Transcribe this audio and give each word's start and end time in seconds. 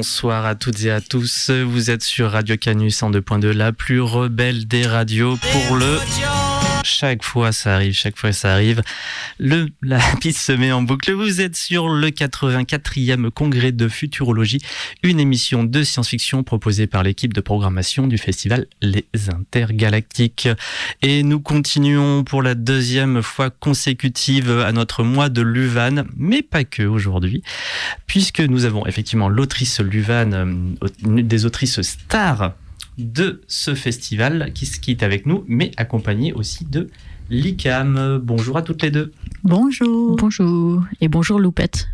bonsoir 0.00 0.46
à 0.46 0.54
toutes 0.54 0.82
et 0.84 0.90
à 0.90 1.02
tous. 1.02 1.50
Vous 1.50 1.90
êtes 1.90 2.02
sur 2.02 2.30
Radio 2.30 2.56
Canus 2.56 3.02
en 3.02 3.10
2.2, 3.10 3.50
la 3.50 3.70
plus 3.70 4.00
rebelle 4.00 4.66
des 4.66 4.86
radios 4.86 5.36
pour 5.36 5.76
le 5.76 5.98
chaque 6.84 7.22
fois 7.22 7.52
ça 7.52 7.74
arrive, 7.74 7.92
chaque 7.92 8.16
fois 8.16 8.32
ça 8.32 8.52
arrive. 8.52 8.82
La 9.38 9.68
piste 10.20 10.40
se 10.40 10.52
met 10.52 10.72
en 10.72 10.82
boucle. 10.82 11.12
Vous 11.12 11.40
êtes 11.40 11.56
sur 11.56 11.88
le 11.88 12.08
84e 12.08 13.30
congrès 13.30 13.72
de 13.72 13.88
futurologie, 13.88 14.60
une 15.02 15.20
émission 15.20 15.64
de 15.64 15.82
science-fiction 15.82 16.42
proposée 16.42 16.86
par 16.86 17.02
l'équipe 17.02 17.32
de 17.32 17.40
programmation 17.40 18.06
du 18.06 18.18
festival 18.18 18.66
Les 18.82 19.06
Intergalactiques. 19.28 20.48
Et 21.02 21.22
nous 21.22 21.40
continuons 21.40 22.24
pour 22.24 22.42
la 22.42 22.54
deuxième 22.54 23.22
fois 23.22 23.50
consécutive 23.50 24.50
à 24.50 24.72
notre 24.72 25.04
mois 25.04 25.28
de 25.28 25.42
Luvan, 25.42 26.04
mais 26.16 26.42
pas 26.42 26.64
que 26.64 26.82
aujourd'hui, 26.82 27.42
puisque 28.06 28.40
nous 28.40 28.64
avons 28.64 28.86
effectivement 28.86 29.28
l'autrice 29.28 29.80
Luvan, 29.80 30.32
euh, 30.32 30.54
des 31.02 31.44
autrices 31.44 31.80
stars 31.82 32.52
de 33.00 33.42
ce 33.48 33.74
festival 33.74 34.52
qui, 34.54 34.66
qui 34.66 34.90
est 34.92 35.02
avec 35.02 35.26
nous, 35.26 35.44
mais 35.48 35.72
accompagné 35.76 36.32
aussi 36.32 36.64
de 36.64 36.88
l'ICAM. 37.30 38.20
Bonjour 38.22 38.56
à 38.56 38.62
toutes 38.62 38.82
les 38.82 38.90
deux. 38.90 39.12
Bonjour. 39.42 40.16
Bonjour. 40.16 40.84
Et 41.00 41.08
bonjour 41.08 41.38
Loupette. 41.38 41.88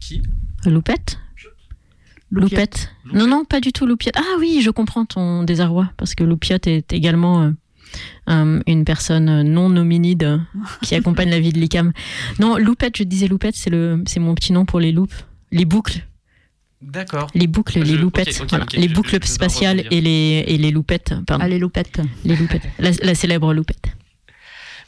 Qui? 0.00 0.22
Loupette? 0.64 1.18
Loupette. 2.30 2.90
Non, 3.12 3.26
non, 3.26 3.44
pas 3.44 3.60
du 3.60 3.72
tout 3.72 3.86
Loupiette. 3.86 4.16
Ah 4.18 4.36
oui, 4.38 4.60
je 4.62 4.70
comprends 4.70 5.06
ton 5.06 5.44
désarroi, 5.44 5.90
parce 5.96 6.14
que 6.14 6.24
Loupiette 6.24 6.66
est 6.66 6.92
également 6.92 7.42
euh, 7.42 7.50
euh, 8.28 8.60
une 8.66 8.84
personne 8.84 9.42
non 9.42 9.74
hominide 9.74 10.40
qui 10.82 10.94
accompagne 10.94 11.30
la 11.30 11.40
vie 11.40 11.52
de 11.52 11.58
l'ICAM. 11.58 11.92
Non, 12.38 12.58
Loupette, 12.58 12.98
je 12.98 13.04
disais 13.04 13.28
Loupette, 13.28 13.56
c'est 13.56 13.70
le, 13.70 14.02
c'est 14.06 14.20
mon 14.20 14.34
petit 14.34 14.52
nom 14.52 14.66
pour 14.66 14.78
les 14.78 14.92
loupes, 14.92 15.14
les 15.52 15.64
boucles. 15.64 16.06
D'accord. 16.80 17.28
Les 17.34 17.46
boucles, 17.48 17.80
Je- 17.84 17.92
les 17.92 17.96
loupettes, 17.98 18.40
ok, 18.40 18.48
voilà. 18.50 18.64
ok, 18.64 18.72
les 18.74 18.88
je- 18.88 18.94
boucles 18.94 19.18
je 19.20 19.26
spatiales 19.28 19.84
et 19.90 20.00
les, 20.00 20.44
et 20.46 20.58
les 20.58 20.70
loupettes, 20.70 21.14
pardon. 21.26 21.44
Allez, 21.44 21.58
loupette. 21.58 22.00
Les 22.24 22.36
loupettes, 22.36 22.62
la, 22.78 22.90
la 23.02 23.14
célèbre 23.16 23.52
loupette. 23.52 23.86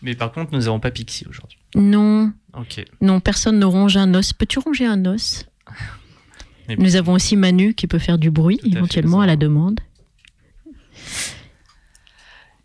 Mais 0.03 0.15
par 0.15 0.31
contre, 0.33 0.53
nous 0.53 0.61
n'avons 0.61 0.79
pas 0.81 0.91
Pixie 0.93 1.27
aujourd'hui. 1.29 1.59
Non, 1.75 2.33
Ok. 2.55 2.85
non, 3.01 3.21
personne 3.21 3.59
ne 3.59 3.65
ronge 3.65 3.97
un 3.97 4.15
os. 4.15 4.33
Peux-tu 4.33 4.59
ronger 4.61 4.87
un 4.87 5.05
os? 5.05 5.47
Mais- 6.69 6.77
Nous 6.77 6.95
avons 6.97 7.13
aussi 7.15 7.37
Manu 7.37 7.75
qui 7.75 7.87
peut 7.89 7.99
faire 7.99 8.17
du 8.19 8.31
bruit, 8.31 8.59
Tout 8.59 8.67
à 8.69 8.71
fait, 8.71 8.77
éventuellement 8.79 9.17
nous 9.19 9.23
à 9.25 9.27
la 9.27 9.37
demande. 9.37 9.81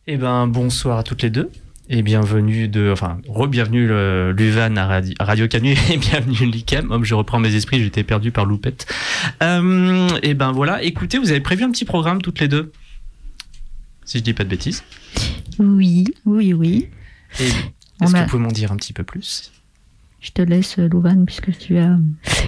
Eh 0.07 0.17
ben, 0.17 0.47
bonsoir 0.47 0.99
à 0.99 1.03
toutes 1.03 1.23
les 1.23 1.29
deux. 1.31 1.49
Et 1.87 2.01
bienvenue 2.01 2.67
de, 2.67 2.89
enfin, 2.91 3.19
re-bienvenue 3.27 3.87
le- 3.87 4.31
Luvan 4.35 4.75
à 4.77 5.01
Radio, 5.19 5.47
Canu 5.47 5.75
et 5.91 5.97
bienvenue 5.97 6.49
l'ICAM. 6.49 6.89
Hop, 6.91 7.03
je 7.03 7.13
reprends 7.13 7.39
mes 7.39 7.53
esprits, 7.53 7.79
j'étais 7.83 8.03
perdu 8.03 8.31
par 8.31 8.45
Loupette. 8.45 8.87
Euh, 9.43 10.07
et 10.23 10.33
ben 10.33 10.51
voilà, 10.51 10.81
écoutez, 10.81 11.19
vous 11.19 11.29
avez 11.29 11.41
prévu 11.41 11.63
un 11.63 11.71
petit 11.71 11.85
programme 11.85 12.21
toutes 12.23 12.39
les 12.39 12.47
deux? 12.47 12.71
Si 14.03 14.17
je 14.17 14.23
dis 14.23 14.33
pas 14.33 14.43
de 14.43 14.49
bêtises. 14.49 14.83
Oui, 15.59 16.05
oui, 16.25 16.53
oui. 16.53 16.87
Est-ce 17.39 18.11
que 18.13 18.17
a- 18.17 18.23
vous 18.23 18.29
pouvez 18.29 18.43
m'en 18.43 18.51
dire 18.51 18.71
un 18.71 18.77
petit 18.77 18.93
peu 18.93 19.03
plus? 19.03 19.51
Je 20.21 20.31
te 20.31 20.41
laisse, 20.41 20.77
Louvan, 20.77 21.23
puisque 21.25 21.55
tu 21.55 21.77
as. 21.77 21.97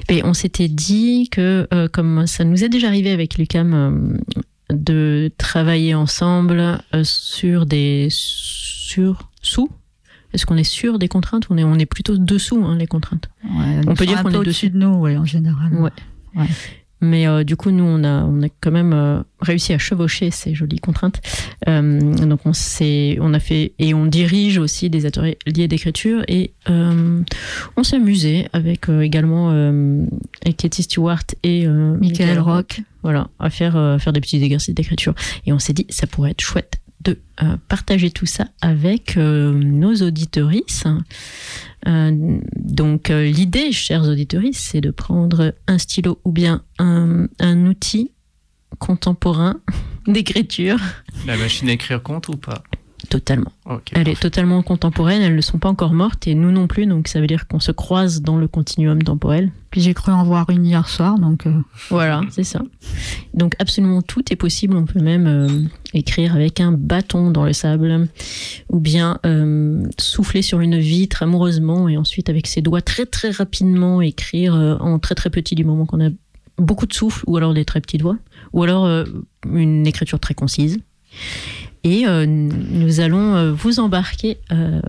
Et 0.09 0.23
on 0.23 0.33
s'était 0.33 0.67
dit 0.67 1.29
que, 1.31 1.67
euh, 1.75 1.87
comme 1.87 2.25
ça 2.25 2.43
nous 2.43 2.63
est 2.63 2.69
déjà 2.69 2.87
arrivé 2.87 3.11
avec 3.11 3.37
Lucam, 3.37 3.73
euh, 3.75 4.17
de 4.73 5.31
travailler 5.37 5.93
ensemble 5.93 6.59
euh, 6.95 7.03
sur 7.03 7.65
des 7.67 8.07
sur 8.87 9.29
sous. 9.41 9.69
Est-ce 10.33 10.45
qu'on 10.45 10.57
est 10.57 10.63
sûr 10.63 10.99
des 10.99 11.07
contraintes 11.07 11.47
on 11.49 11.57
est, 11.57 11.63
on 11.63 11.75
est 11.75 11.85
plutôt 11.85 12.17
dessous 12.17 12.63
hein, 12.63 12.77
les 12.77 12.87
contraintes 12.87 13.29
Ouais, 13.43 13.81
On 13.87 13.93
peut 13.95 14.05
dire 14.05 14.23
qu'on 14.23 14.31
est 14.31 14.35
au-dessus 14.37 14.67
dessus. 14.67 14.69
de 14.71 14.77
nous, 14.77 14.95
ouais, 14.97 15.15
en 15.17 15.25
général. 15.25 15.73
Ouais. 15.73 15.91
Ouais. 16.35 16.45
Mais 16.99 17.27
euh, 17.27 17.43
du 17.43 17.55
coup, 17.55 17.69
nous, 17.69 17.83
on 17.83 18.03
a, 18.03 18.23
on 18.23 18.41
a 18.41 18.47
quand 18.59 18.71
même 18.71 18.91
euh, 18.91 19.21
réussi 19.39 19.71
à 19.73 19.77
chevaucher 19.77 20.31
ces 20.31 20.55
jolies 20.55 20.79
contraintes. 20.79 21.21
Euh, 21.67 21.99
donc, 22.25 22.39
on, 22.45 22.53
s'est- 22.53 23.17
on 23.21 23.33
a 23.35 23.39
fait 23.39 23.73
et 23.77 23.93
on 23.93 24.05
dirige 24.07 24.57
aussi 24.57 24.89
des 24.89 25.05
ateliers 25.05 25.67
d'écriture 25.67 26.23
et 26.27 26.53
on 26.67 27.83
s'est 27.83 27.97
amusé 27.97 28.47
avec 28.51 28.89
également 28.89 29.53
Katie 30.57 30.83
Stewart 30.83 31.23
et 31.43 31.67
Michael 31.67 32.39
Rock. 32.39 32.81
Voilà, 33.03 33.29
à 33.39 33.49
faire, 33.49 33.77
euh, 33.77 33.97
faire 33.99 34.11
des 34.11 34.19
petits 34.19 34.43
exercices 34.43 34.73
d'écriture. 34.75 35.13
Et 35.45 35.53
on 35.53 35.59
s'est 35.59 35.71
dit, 35.73 35.85
ça 35.89 36.07
pourrait 36.07 36.31
être 36.31 36.41
chouette 36.41 36.73
de 37.01 37.19
euh, 37.41 37.57
partager 37.67 38.11
tout 38.11 38.25
ça 38.25 38.47
avec 38.61 39.17
euh, 39.17 39.53
nos 39.53 39.95
auditorices. 39.95 40.85
Euh, 41.87 42.39
donc, 42.55 43.09
l'idée, 43.09 43.71
chers 43.71 44.03
auditorices, 44.03 44.59
c'est 44.59 44.81
de 44.81 44.91
prendre 44.91 45.53
un 45.67 45.77
stylo 45.77 46.19
ou 46.25 46.31
bien 46.31 46.63
un, 46.79 47.27
un 47.39 47.65
outil 47.67 48.11
contemporain 48.79 49.59
d'écriture 50.07 50.79
La 51.25 51.37
machine 51.37 51.69
à 51.69 51.73
écrire 51.73 52.01
compte 52.01 52.27
ou 52.29 52.37
pas? 52.37 52.63
Totalement. 53.09 53.51
Elle 53.93 54.07
est 54.09 54.19
totalement 54.19 54.61
contemporaine, 54.63 55.21
elles 55.21 55.35
ne 55.35 55.41
sont 55.41 55.59
pas 55.59 55.69
encore 55.69 55.93
mortes 55.93 56.27
et 56.27 56.35
nous 56.35 56.51
non 56.51 56.67
plus, 56.67 56.85
donc 56.85 57.07
ça 57.07 57.19
veut 57.19 57.27
dire 57.27 57.47
qu'on 57.47 57.59
se 57.59 57.71
croise 57.71 58.21
dans 58.21 58.37
le 58.37 58.47
continuum 58.47 59.01
temporel. 59.01 59.51
Puis 59.71 59.81
j'ai 59.81 59.93
cru 59.93 60.11
en 60.11 60.23
voir 60.23 60.49
une 60.49 60.65
hier 60.65 60.87
soir, 60.87 61.19
donc. 61.19 61.45
euh, 61.45 61.51
Voilà, 61.89 62.21
c'est 62.29 62.43
ça. 62.43 62.61
Donc 63.33 63.55
absolument 63.59 64.01
tout 64.01 64.31
est 64.31 64.35
possible. 64.37 64.75
On 64.77 64.85
peut 64.85 65.01
même 65.01 65.27
euh, 65.27 65.47
écrire 65.93 66.33
avec 66.35 66.59
un 66.61 66.71
bâton 66.71 67.31
dans 67.31 67.45
le 67.45 67.53
sable, 67.53 68.07
ou 68.69 68.79
bien 68.79 69.19
euh, 69.25 69.83
souffler 69.99 70.41
sur 70.41 70.61
une 70.61 70.77
vitre 70.79 71.23
amoureusement 71.23 71.89
et 71.89 71.97
ensuite 71.97 72.29
avec 72.29 72.47
ses 72.47 72.61
doigts 72.61 72.81
très 72.81 73.05
très 73.05 73.31
rapidement 73.31 74.01
écrire 74.01 74.55
euh, 74.55 74.77
en 74.79 74.99
très 74.99 75.15
très 75.15 75.29
petit 75.29 75.55
du 75.55 75.65
moment 75.65 75.85
qu'on 75.85 76.05
a 76.05 76.09
beaucoup 76.57 76.87
de 76.87 76.93
souffle, 76.93 77.23
ou 77.27 77.37
alors 77.37 77.53
des 77.53 77.65
très 77.65 77.81
petits 77.81 77.99
doigts, 77.99 78.17
ou 78.53 78.63
alors 78.63 78.85
euh, 78.85 79.03
une 79.53 79.85
écriture 79.85 80.19
très 80.19 80.33
concise. 80.33 80.79
Et 81.89 82.05
euh, 82.05 82.25
nous 82.25 82.99
allons 82.99 83.35
euh, 83.35 83.53
vous 83.53 83.79
embarquer 83.79 84.37
euh, 84.51 84.81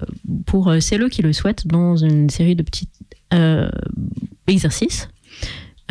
pour 0.46 0.72
celles 0.80 1.08
qui 1.10 1.22
le 1.22 1.32
souhaitent 1.32 1.66
dans 1.68 1.96
une 1.96 2.28
série 2.28 2.56
de 2.56 2.62
petits 2.64 2.88
exercices 4.48 5.08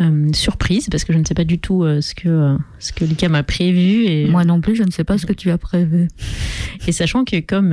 euh, 0.00 0.28
surprise 0.32 0.88
parce 0.90 1.04
que 1.04 1.12
je 1.12 1.18
ne 1.18 1.24
sais 1.24 1.34
pas 1.34 1.44
du 1.44 1.58
tout 1.58 1.82
euh, 1.82 2.00
ce 2.00 2.14
que 2.14 2.28
euh, 2.28 2.56
ce 2.78 2.92
que 2.92 3.04
Lucas 3.04 3.28
m'a 3.28 3.42
prévu 3.42 4.04
et, 4.06 4.26
Moi 4.26 4.44
non 4.44 4.60
plus, 4.60 4.76
je 4.76 4.84
ne 4.84 4.90
sais 4.92 5.02
pas 5.02 5.18
ce 5.18 5.26
que 5.26 5.32
tu 5.32 5.50
as 5.50 5.58
prévu. 5.58 6.06
et 6.86 6.92
sachant 6.92 7.24
que 7.24 7.40
comme 7.40 7.72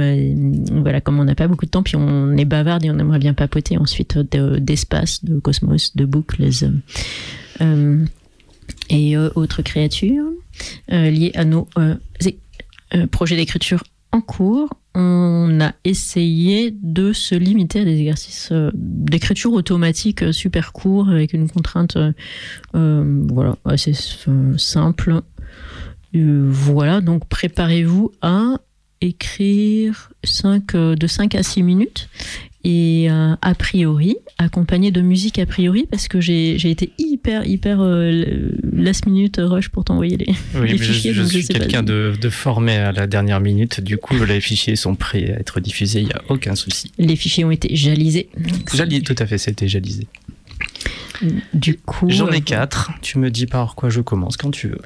voilà 0.82 1.02
comme 1.02 1.20
on 1.20 1.24
n'a 1.26 1.36
pas 1.36 1.48
beaucoup 1.48 1.66
de 1.66 1.72
temps 1.72 1.84
puis 1.84 1.96
on 1.98 2.36
est 2.38 2.46
bavarde 2.46 2.84
et 2.86 2.90
on 2.90 2.98
aimerait 2.98 3.20
bien 3.20 3.34
papoter 3.36 3.78
ensuite 3.78 4.18
de- 4.18 4.58
d'espace 4.60 5.24
de 5.26 5.38
cosmos 5.40 5.96
de 5.96 6.06
boucles 6.06 6.50
et 8.90 9.18
autres 9.18 9.62
créatures 9.62 10.30
liées 10.90 11.32
à 11.36 11.44
nos 11.46 11.68
euh, 12.96 13.08
projets 13.08 13.36
d'écriture 13.36 13.84
en 14.12 14.22
cours. 14.22 14.70
On 14.94 15.60
a 15.62 15.74
essayé 15.84 16.72
de 16.72 17.12
se 17.12 17.36
limiter 17.36 17.82
à 17.82 17.86
des 17.86 18.00
exercices 18.00 18.50
euh, 18.52 18.72
d'écriture 18.74 19.54
automatique 19.54 20.24
euh, 20.24 20.32
super 20.32 20.72
courts 20.72 21.10
avec 21.10 21.34
une 21.34 21.50
contrainte 21.50 21.98
voilà 22.74 23.56
assez 23.66 23.94
simple. 24.58 25.22
Voilà 26.14 27.02
donc 27.02 27.28
préparez-vous 27.28 28.12
à 28.22 28.56
écrire 29.02 30.12
5, 30.24 30.76
euh, 30.76 30.96
de 30.96 31.08
5 31.08 31.36
à 31.36 31.44
6 31.44 31.64
minutes 31.64 32.10
et 32.68 33.12
euh, 33.12 33.36
a 33.42 33.54
priori 33.54 34.16
accompagné 34.40 34.90
de 34.90 35.00
musique 35.00 35.38
a 35.40 35.46
priori 35.46 35.86
parce 35.90 36.08
que 36.08 36.20
j'ai 36.20 36.56
été 36.70 36.92
hyper 36.98 37.46
hyper 37.46 37.78
euh, 37.80 38.26
last 38.74 39.06
minute 39.06 39.38
rush 39.40 39.70
pour 39.70 39.86
t'envoyer 39.86 40.18
les, 40.18 40.34
Oui, 40.60 40.72
les 40.72 40.78
je, 40.78 40.84
fichiers, 40.84 41.14
je 41.14 41.22
donc 41.22 41.32
je 41.32 41.38
suis 41.38 41.48
quelqu'un 41.48 41.84
de, 41.84 42.14
de 42.20 42.30
formé 42.30 42.76
à 42.76 42.92
la 42.92 43.06
dernière 43.08 43.40
minute. 43.40 43.82
Du 43.82 43.98
coup, 43.98 44.16
les 44.26 44.42
fichiers 44.42 44.76
sont 44.76 44.96
prêts 44.96 45.32
à 45.32 45.40
être 45.40 45.60
diffusés. 45.60 46.00
Il 46.02 46.08
n'y 46.08 46.12
a 46.14 46.22
aucun 46.30 46.56
souci. 46.56 46.92
les 46.98 47.16
fichiers 47.16 47.46
ont 47.46 47.52
été 47.52 47.76
jalisés 47.76 48.30
Jali, 48.74 49.04
tout 49.04 49.16
à 49.20 49.26
fait, 49.28 49.38
c'était 49.38 49.68
jalisé. 49.68 50.08
du 51.54 51.78
coup 51.78 52.10
J'en 52.10 52.28
euh, 52.28 52.32
ai 52.32 52.42
quatre. 52.42 52.92
Tu 53.02 53.20
me 53.20 53.30
dis 53.30 53.46
par 53.46 53.76
quoi 53.76 53.90
je 53.90 54.02
commence 54.02 54.38
quand 54.38 54.52
tu 54.52 54.70
veux. 54.70 54.82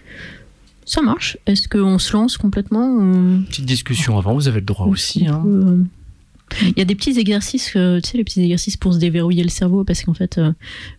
Ça 0.85 1.01
marche. 1.01 1.37
Est-ce 1.45 1.67
qu'on 1.69 1.97
se 1.99 2.13
lance 2.13 2.37
complètement 2.37 2.87
ou- 2.89 3.41
Petite 3.47 3.65
discussion 3.65 4.17
avant, 4.17 4.33
vous 4.33 4.47
avez 4.47 4.59
le 4.59 4.65
droit 4.65 4.87
aussi. 4.87 5.27
hein. 5.27 5.43
Euh, 5.47 5.77
Il 6.61 6.77
y 6.77 6.81
a 6.81 6.85
des 6.85 6.95
petits 6.95 7.17
exercices, 7.19 7.73
euh, 7.75 7.99
tu 8.01 8.09
sais, 8.09 8.17
les 8.17 8.23
petits 8.23 8.41
exercices 8.41 8.77
pour 8.77 8.93
se 8.93 8.99
déverrouiller 8.99 9.43
le 9.43 9.49
cerveau, 9.49 9.83
parce 9.83 10.03
qu'en 10.03 10.13
fait, 10.13 10.37
euh, 10.37 10.51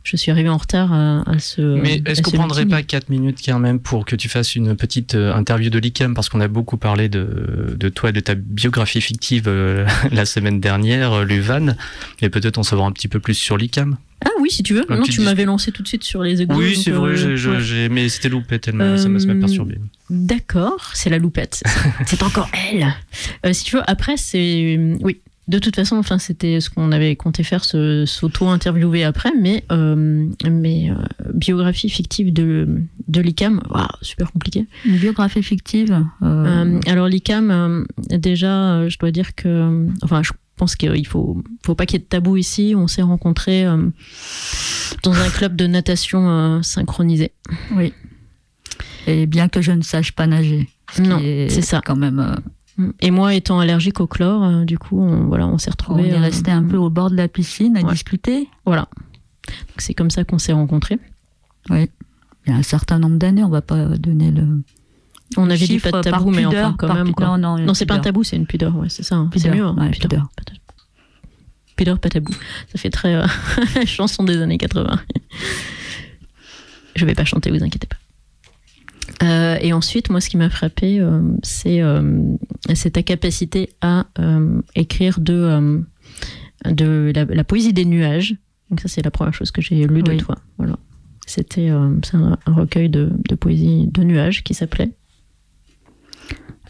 je 0.03 0.17
suis 0.17 0.31
arrivée 0.31 0.49
en 0.49 0.57
retard 0.57 0.93
à, 0.93 1.29
à 1.29 1.39
ce. 1.39 1.61
Mais 1.61 2.03
est-ce 2.07 2.23
qu'on 2.23 2.31
prendrait 2.33 2.67
pas 2.67 2.83
4 2.83 3.09
minutes 3.09 3.39
quand 3.45 3.59
même 3.59 3.81
pour 3.81 4.05
que 4.05 4.17
tu 4.17 4.29
fasses 4.29 4.55
une 4.57 4.77
petite 4.77 5.15
euh, 5.15 5.35
interview 5.35 5.71
de 5.71 5.79
l'ICAM? 5.79 6.15
Parce 6.15 6.29
qu'on 6.29 6.41
a 6.41 6.49
beaucoup 6.49 6.77
parlé 6.77 7.09
de, 7.09 7.77
de 7.77 7.89
toi 7.89 8.11
et 8.11 8.13
de 8.13 8.21
ta 8.21 8.35
biographie 8.35 9.01
fictive 9.01 9.45
euh, 9.47 9.87
la 10.13 10.25
semaine 10.25 10.61
dernière, 10.61 11.25
Luvan, 11.25 11.77
et 12.21 12.31
peut-être 12.31 12.59
on 12.59 12.63
saura 12.63 12.87
un 12.87 12.93
petit 12.93 13.09
peu 13.09 13.21
plus 13.21 13.35
sur 13.35 13.57
l'ICAM. 13.57 13.97
Ah 14.25 14.29
oui, 14.41 14.51
si 14.51 14.63
tu 14.63 14.75
veux. 14.75 14.85
Non, 14.91 15.03
tu 15.03 15.21
m'avais 15.23 15.45
lancé 15.45 15.73
tout 15.73 15.83
de 15.83 15.89
suite 15.89 16.05
sur 16.05 16.23
les 16.23 16.43
égos. 16.43 16.55
Oui, 16.55 16.77
c'est 16.77 16.91
vrai, 16.91 17.11
euh, 17.13 17.17
j'ai- 17.17 17.37
je- 17.37 17.51
ouais. 17.51 17.61
j'ai- 17.61 17.89
mais 17.89 18.09
c'était 18.09 18.29
loupé 18.29 18.59
tellement 18.59 18.97
ça 18.99 19.09
m'a 19.09 19.19
ça 19.19 19.27
m'a 19.27 19.33
Euh, 19.35 19.41
perturbé. 19.41 19.77
D'accord, 20.11 20.91
c'est 20.95 21.09
la 21.11 21.19
loupette. 21.19 21.63
c'est 22.07 22.23
encore 22.23 22.51
elle. 22.73 22.87
Euh, 23.47 23.53
si 23.53 23.65
tu 23.65 23.77
veux, 23.77 23.83
après, 23.87 24.17
c'est. 24.17 24.79
Oui. 25.03 25.19
De 25.49 25.59
toute 25.59 25.75
façon, 25.75 25.97
enfin, 25.97 26.19
c'était 26.19 26.61
ce 26.61 26.71
qu'on 26.71 26.93
avait 26.93 27.17
compté 27.17 27.43
faire, 27.43 27.65
se- 27.65 28.05
s'auto-interviewer 28.07 29.03
après, 29.03 29.33
mais, 29.41 29.65
euh, 29.73 30.27
mais 30.49 30.91
euh, 30.91 30.95
biographie 31.35 31.89
fictive 31.89 32.33
de, 32.33 32.69
de 33.09 33.21
l'ICAM, 33.21 33.61
waouh, 33.69 33.87
super 34.01 34.31
compliqué. 34.31 34.67
Une 34.85 34.97
biographie 34.99 35.43
fictive. 35.43 35.91
euh, 36.23 36.27
Euh, 36.67 36.81
alors 36.87 37.09
l'ICAM, 37.09 37.51
euh, 37.51 37.85
déjà, 38.17 38.75
euh, 38.77 38.89
je 38.91 38.99
dois 38.99 39.11
dire 39.11 39.35
que, 39.35 39.89
enfin, 40.03 40.23
je 40.23 40.31
pense 40.61 40.77
qu'il 40.77 41.07
faut, 41.07 41.43
faut 41.65 41.75
pas 41.75 41.87
qu'il 41.87 41.99
y 41.99 42.01
ait 42.03 42.05
de 42.05 42.09
tabou 42.09 42.37
ici. 42.37 42.75
On 42.77 42.87
s'est 42.87 43.03
rencontrés 43.03 43.65
euh, 43.67 43.89
dans 45.03 45.13
un 45.15 45.29
club 45.31 45.57
de 45.57 45.67
natation 45.67 46.29
euh, 46.31 46.63
synchronisé. 46.63 47.33
oui. 47.77 47.93
Et 49.07 49.27
bien 49.27 49.49
que 49.49 49.61
je 49.63 49.73
ne 49.73 49.83
sache 49.83 50.13
pas 50.13 50.27
nager. 50.27 50.69
ce 50.93 51.03
Non, 51.03 51.19
est 51.19 51.49
c'est 51.51 51.63
ça. 51.63 51.81
Quand 51.85 51.97
même. 51.97 52.19
euh, 52.79 52.93
Et 53.01 53.11
moi, 53.11 53.35
étant 53.35 53.59
allergique 53.59 53.99
au 54.01 54.07
chlore, 54.07 54.45
euh, 54.45 54.65
du 54.65 54.79
coup, 54.79 55.01
on, 55.01 55.27
voilà, 55.27 55.47
on 55.49 55.57
s'est 55.59 55.71
on 55.71 55.73
retrouvés. 55.73 56.09
est 56.09 56.15
euh, 56.15 56.21
resté 56.21 56.51
un 56.51 56.63
peu 56.63 56.77
au 56.77 56.91
bord 56.91 57.11
de 57.11 57.17
la 57.17 57.27
piscine 57.29 57.77
à 57.77 57.81
Ouais. 57.83 57.93
discuter. 57.93 58.49
Voilà. 58.67 58.89
C'est 59.79 59.95
comme 59.95 60.11
ça 60.11 60.25
qu'on 60.25 60.39
s'est 60.39 60.53
rencontrés. 60.53 60.99
Oui. 61.71 61.89
Il 62.47 62.53
y 62.53 62.55
a 62.55 62.59
un 62.59 62.63
certain 62.63 62.99
nombre 62.99 63.17
d'années, 63.17 63.43
on 63.45 63.49
va 63.49 63.63
pas 63.63 63.87
donner 63.99 64.31
le. 64.31 64.63
On 65.37 65.49
avait 65.49 65.65
dit 65.67 65.79
pas 65.79 65.93
de 65.93 66.01
tabou, 66.01 66.31
mais 66.31 66.45
pudeur, 66.45 66.67
enfin 66.69 66.77
quand 66.79 66.95
même. 66.95 67.13
quoi. 67.15 67.27
Non, 67.27 67.39
non, 67.39 67.59
Non, 67.65 67.75
c'est 67.75 67.87
pas 67.87 67.95
un 67.95 68.01
tabou, 68.01 68.25
c'est 68.25 68.37
une 68.37 68.47
pudeur, 68.47 68.75
ouais, 68.77 68.89
c'est 68.89 69.03
ça. 69.05 69.17
hein. 69.17 69.31
C'est 69.37 69.51
mieux, 69.51 69.65
hein, 69.65 69.77
ouais, 69.79 69.91
pudeur. 69.91 70.29
pudeur. 70.37 70.57
Pudeur, 71.77 71.99
pas 71.99 72.09
tabou. 72.11 72.33
Ça 72.73 72.79
fait 72.79 72.91
très 72.91 73.15
euh, 73.15 73.27
chanson 73.87 74.25
des 74.25 74.39
années 74.43 74.59
80. 74.59 75.01
Je 76.97 77.05
vais 77.07 77.15
pas 77.15 77.25
chanter, 77.25 77.51
vous 77.51 77.63
inquiétez 77.63 77.87
pas. 77.87 77.97
Euh, 79.25 79.57
et 79.61 79.73
ensuite, 79.73 80.11
moi, 80.11 80.21
ce 80.21 80.29
qui 80.29 80.37
m'a 80.37 80.51
frappé, 80.51 81.01
euh, 81.01 81.21
c'est 81.43 81.81
euh, 81.81 82.23
ta 82.93 83.03
capacité 83.03 83.71
à 83.81 84.07
euh, 84.19 84.61
écrire 84.75 85.21
de, 85.21 85.83
de 86.67 87.13
la, 87.15 87.25
la 87.25 87.45
poésie 87.45 87.73
des 87.73 87.85
nuages. 87.85 88.35
Donc 88.71 88.81
ça, 88.81 88.89
c'est 88.89 89.03
la 89.03 89.11
première 89.11 89.35
chose 89.35 89.51
que 89.51 89.61
j'ai 89.63 89.87
lue 89.87 90.03
de 90.03 90.11
Oui. 90.13 90.17
toi. 90.19 90.37
Voilà. 90.59 90.77
C'était 91.27 91.69
un, 91.69 91.97
un 92.15 92.53
recueil 92.53 92.89
de, 92.89 93.13
de 93.29 93.35
poésie 93.37 93.87
de 93.87 94.03
nuages 94.03 94.43
qui 94.43 94.55
s'appelait. 94.55 94.91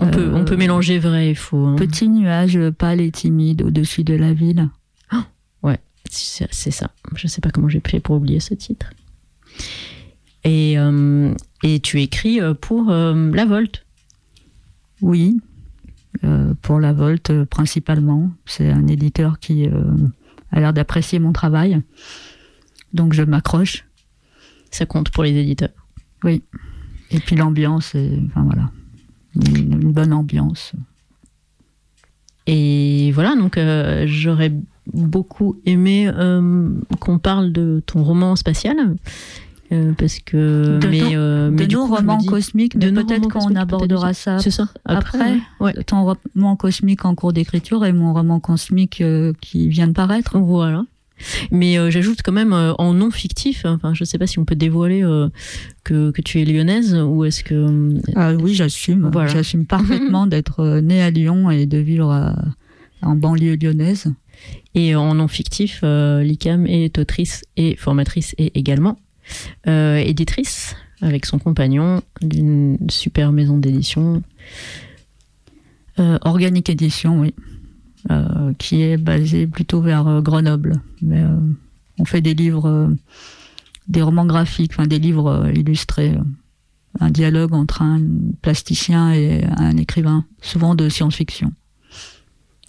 On, 0.01 0.09
peut, 0.11 0.21
Euh, 0.21 0.35
on 0.35 0.45
peut 0.45 0.57
mélanger 0.57 0.99
vrai 0.99 1.31
et 1.31 1.35
faux. 1.35 1.67
hein. 1.67 1.77
Petit 1.77 2.09
nuage 2.09 2.59
pâle 2.71 3.01
et 3.01 3.11
timide 3.11 3.63
au-dessus 3.63 4.05
de 4.05 4.15
la 4.15 4.33
ville. 4.33 4.69
C'est 6.13 6.49
c'est 6.51 6.73
ça. 6.73 6.91
Je 7.15 7.29
sais 7.29 7.41
pas 7.41 7.51
comment 7.51 7.69
j'ai 7.69 7.81
fait 7.87 8.01
pour 8.01 8.17
oublier 8.17 8.41
ce 8.41 8.53
titre. 8.55 8.91
Et, 10.43 10.77
euh, 10.77 11.33
et 11.63 11.79
tu 11.79 12.01
écris 12.03 12.41
euh, 12.41 12.53
pour 12.53 12.91
euh, 12.91 13.31
La 13.33 13.45
Volte. 13.45 13.87
Oui, 15.03 15.39
euh, 16.25 16.53
pour 16.63 16.81
la 16.81 16.93
Volte 16.93 17.31
euh, 17.31 17.45
principalement. 17.45 18.33
C'est 18.45 18.71
un 18.73 18.89
éditeur 18.89 19.39
qui 19.39 19.69
euh, 19.69 19.85
a 20.51 20.59
l'air 20.59 20.73
d'apprécier 20.73 21.21
mon 21.21 21.33
travail. 21.33 21.81
Donc 22.93 23.13
je 23.13 23.23
m'accroche. 23.23 23.85
Ça 24.73 24.87
compte 24.87 25.11
pour 25.11 25.23
les 25.23 25.37
éditeurs. 25.37 25.71
Et 26.27 26.43
puis 27.25 27.37
l'ambiance, 27.37 27.95
enfin 28.27 28.43
voilà, 28.43 28.71
une, 29.35 29.93
bonne 29.93 30.13
ambiance. 30.13 30.73
Et 32.47 33.13
voilà, 33.13 33.37
donc 33.37 33.59
euh, 33.59 34.05
j'aurais 34.07 34.53
beaucoup 34.93 35.57
aimé 35.67 36.09
euh, 36.13 36.71
qu'on 36.99 37.19
parle 37.19 37.53
de 37.53 37.83
ton 37.87 38.03
roman 38.03 38.35
spatial. 38.37 38.97
euh, 39.73 39.93
parce 39.97 40.19
que. 40.19 40.79
De 40.81 40.89
mais, 40.89 41.01
nos- 41.15 41.51
mais 41.53 41.67
de 41.67 41.73
nos 41.75 41.87
coup, 41.87 41.95
romans 41.95 42.17
dis- 42.17 42.27
cosmiques, 42.27 42.75
mais 42.75 42.91
peut-être 42.91 43.29
qu'on 43.29 43.55
abordera 43.55 44.15
ça 44.15 44.39
ça. 44.41 44.69
après. 44.85 45.39
ouais. 45.61 45.75
Ton 45.85 46.05
roman 46.35 46.57
cosmique 46.57 47.05
en 47.05 47.15
cours 47.15 47.33
d'écriture 47.33 47.85
et 47.85 47.93
mon 47.93 48.13
roman 48.13 48.41
cosmique 48.41 49.03
qui 49.41 49.69
vient 49.69 49.87
de 49.87 49.93
paraître. 49.93 50.39
Voilà. 50.39 50.85
Mais 51.51 51.79
euh, 51.79 51.91
j'ajoute 51.91 52.21
quand 52.25 52.33
même 52.33 52.53
euh, 52.53 52.73
en 52.79 52.95
non 52.95 53.11
fictif, 53.11 53.65
enfin 53.67 53.93
je 53.95 54.05
sais 54.05 54.19
pas 54.19 54.27
si 54.27 54.39
on 54.39 54.45
peut 54.45 54.55
dévoiler 54.57 55.03
euh, 55.05 55.29
que, 55.85 56.11
que 56.11 56.23
tu 56.23 56.41
es 56.41 56.45
lyonnaise 56.45 56.95
ou 56.95 57.25
est-ce 57.25 57.45
que... 57.45 57.95
Ah 58.17 58.33
oui, 58.35 58.55
j'assume. 58.55 59.09
Voilà. 59.13 59.29
J'assume 59.29 59.67
parfaitement 59.67 60.27
d'être 60.27 60.81
née 60.81 61.03
à 61.03 61.11
Lyon 61.11 61.51
et 61.51 61.67
de 61.67 61.79
vivre 61.79 62.11
à- 62.11 62.37
en 63.03 63.15
banlieue 63.17 63.57
lyonnaise. 63.57 64.13
Et 64.75 64.95
en 64.95 65.15
non 65.15 65.29
fictif, 65.29 65.81
l'ICAM 65.83 66.67
est 66.67 66.99
autrice 66.99 67.43
et 67.57 67.77
formatrice 67.77 68.35
et 68.39 68.59
également 68.59 68.99
éditrice 69.67 70.77
avec 71.03 71.27
son 71.27 71.39
compagnon 71.39 72.03
d'une 72.23 72.79
super 72.91 73.33
maison 73.33 73.59
d'édition. 73.59 74.23
Organique 75.99 76.71
Édition, 76.71 77.21
oui. 77.21 77.35
Euh, 78.11 78.53
qui 78.57 78.81
est 78.83 78.97
basée 78.97 79.47
plutôt 79.47 79.81
vers 79.83 80.07
euh, 80.09 80.21
Grenoble. 80.23 80.81
Mais 81.03 81.21
euh, 81.21 81.37
on 81.99 82.05
fait 82.07 82.23
des 82.23 82.33
livres, 82.35 82.91
des 83.89 84.01
romans 84.01 84.25
graphiques, 84.25 84.73
enfin 84.75 84.87
des 84.87 84.99
livres 84.99 85.51
illustrés. 85.55 86.15
un 86.99 87.11
dialogue 87.11 87.53
entre 87.53 87.83
un 87.83 88.01
plasticien 88.43 89.13
et 89.13 89.45
un 89.45 89.77
écrivain, 89.77 90.25
souvent 90.41 90.75
de 90.75 90.89
science-fiction. 90.89 91.53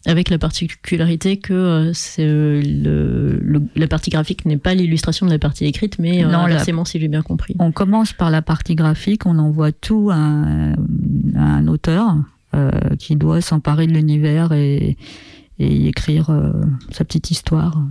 Avec 0.05 0.29
la 0.29 0.37
particularité 0.39 1.37
que 1.37 1.91
c'est, 1.93 2.25
le, 2.25 3.37
le- 3.39 3.61
la 3.75 3.87
partie 3.87 4.09
graphique 4.09 4.45
n'est 4.45 4.57
pas 4.57 4.73
l'illustration 4.73 5.27
de 5.27 5.31
la 5.31 5.39
partie 5.39 5.65
écrite, 5.65 5.97
mais 5.99 6.23
Non, 6.23 6.45
la- 6.47 6.85
si 6.85 6.99
j'ai 6.99 7.07
bien 7.07 7.21
compris. 7.21 7.55
On 7.59 7.71
commence 7.71 8.11
par 8.11 8.31
la 8.31 8.41
partie 8.41 8.75
graphique, 8.75 9.25
on 9.27 9.37
envoie 9.37 9.71
tout 9.71 10.09
à 10.11 10.15
un, 10.15 10.71
à 11.35 11.43
un 11.43 11.67
auteur 11.67 12.15
qui 12.97 13.15
doit 13.15 13.41
s'emparer 13.41 13.87
de 13.87 13.93
l'univers 13.93 14.51
et, 14.51 14.97
et 15.59 15.75
y 15.75 15.87
écrire 15.87 16.29
euh, 16.29 16.51
sa 16.91 17.05
petite 17.05 17.31
histoire. 17.31 17.81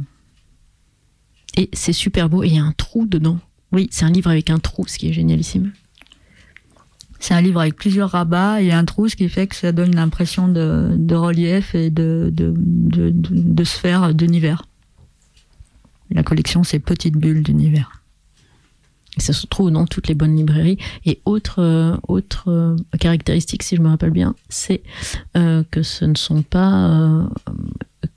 Et 1.56 1.68
c'est 1.72 1.92
super 1.92 2.28
beau, 2.28 2.42
et 2.42 2.48
il 2.48 2.54
y 2.54 2.58
a 2.58 2.64
un 2.64 2.72
trou 2.72 3.06
dedans. 3.06 3.38
Oui, 3.72 3.88
c'est 3.90 4.04
un 4.04 4.10
livre 4.10 4.30
avec 4.30 4.50
un 4.50 4.58
trou, 4.58 4.86
ce 4.86 4.98
qui 4.98 5.08
est 5.08 5.12
génialissime. 5.12 5.72
C'est 7.18 7.34
un 7.34 7.40
livre 7.40 7.60
avec 7.60 7.76
plusieurs 7.76 8.10
rabats 8.10 8.62
et 8.62 8.72
un 8.72 8.84
trou, 8.84 9.08
ce 9.08 9.14
qui 9.14 9.28
fait 9.28 9.46
que 9.46 9.54
ça 9.54 9.72
donne 9.72 9.94
l'impression 9.94 10.48
de, 10.48 10.94
de 10.96 11.14
relief 11.14 11.74
et 11.74 11.90
de, 11.90 12.30
de, 12.32 12.54
de, 12.56 13.10
de, 13.10 13.28
de 13.30 13.64
sphère 13.64 14.14
d'univers. 14.14 14.64
La 16.10 16.22
collection, 16.22 16.64
c'est 16.64 16.78
Petites 16.80 17.16
bulles 17.16 17.42
d'univers. 17.42 17.99
Et 19.20 19.22
ça 19.22 19.34
se 19.34 19.46
trouve 19.46 19.70
dans 19.70 19.84
toutes 19.86 20.08
les 20.08 20.14
bonnes 20.14 20.34
librairies. 20.34 20.78
Et 21.04 21.20
autre, 21.26 21.60
euh, 21.60 21.94
autre 22.08 22.44
euh, 22.48 22.74
caractéristique, 22.98 23.62
si 23.62 23.76
je 23.76 23.82
me 23.82 23.88
rappelle 23.88 24.10
bien, 24.10 24.34
c'est 24.48 24.82
euh, 25.36 25.62
que 25.70 25.82
ce 25.82 26.06
ne 26.06 26.14
sont 26.14 26.42
pas 26.42 27.28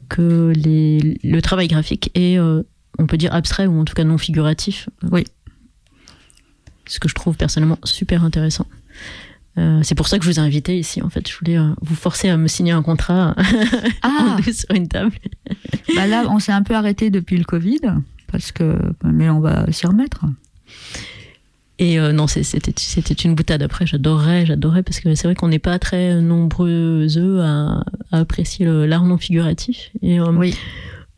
que 0.08 0.54
les, 0.56 1.20
le 1.24 1.42
travail 1.42 1.68
graphique 1.68 2.10
est, 2.16 2.40
on 2.40 3.08
peut 3.08 3.18
dire, 3.18 3.34
abstrait 3.34 3.68
ou 3.68 3.80
en 3.80 3.84
tout 3.84 3.96
cas 3.96 4.06
non 4.06 4.18
figuratif. 4.18 4.88
Oui. 5.12 5.26
Ce 6.88 7.00
que 7.00 7.10
je 7.10 7.16
trouve 7.16 7.36
personnellement 7.36 7.80
super 7.84 8.24
intéressant. 8.24 8.68
Euh, 9.58 9.82
c'est 9.84 9.96
pour 9.96 10.08
ça 10.08 10.18
que 10.18 10.26
je 10.26 10.30
vous 10.30 10.40
ai 10.40 10.42
invité 10.42 10.80
ici. 10.80 11.02
En 11.02 11.10
fait, 11.10 11.30
je 11.30 11.38
voulais 11.38 11.58
euh, 11.58 11.74
vous 11.82 11.96
forcer 11.96 12.30
à 12.30 12.38
me 12.38 12.48
signer 12.48 12.72
un 12.72 12.82
contrat 12.82 13.36
Ah, 14.02 14.38
en 14.38 14.42
deux 14.42 14.54
sur 14.54 14.74
une 14.74 14.88
table. 14.88 15.16
bah 15.96 16.08
là, 16.08 16.26
on 16.30 16.40
s'est 16.40 16.52
un 16.52 16.64
peu 16.64 16.76
arrêté 16.76 17.10
depuis 17.10 17.38
le 17.38 17.44
Covid, 17.44 17.82
parce 18.32 18.52
que, 18.52 18.78
mais 19.04 19.30
on 19.30 19.40
va 19.40 19.72
s'y 19.72 19.86
remettre. 19.86 20.26
Et 21.80 22.00
euh, 22.00 22.12
non, 22.12 22.28
c'était 22.28 22.72
c'était 22.78 23.14
une 23.16 23.34
boutade. 23.36 23.64
Après, 23.64 23.86
j'adorais, 23.88 24.46
j'adorais 24.46 24.84
parce 24.84 25.00
que 25.00 25.16
c'est 25.16 25.28
vrai 25.28 25.36
qu'on 25.36 25.48
n'est 25.48 25.60
pas 25.60 25.80
très 25.80 26.22
nombreux 26.22 27.08
à, 27.42 27.84
à 28.12 28.20
apprécier 28.20 28.66
l'art 28.88 29.06
non 29.06 29.18
figuratif. 29.18 29.90
Et 30.02 30.20
euh, 30.20 30.32
Oui. 30.32 30.56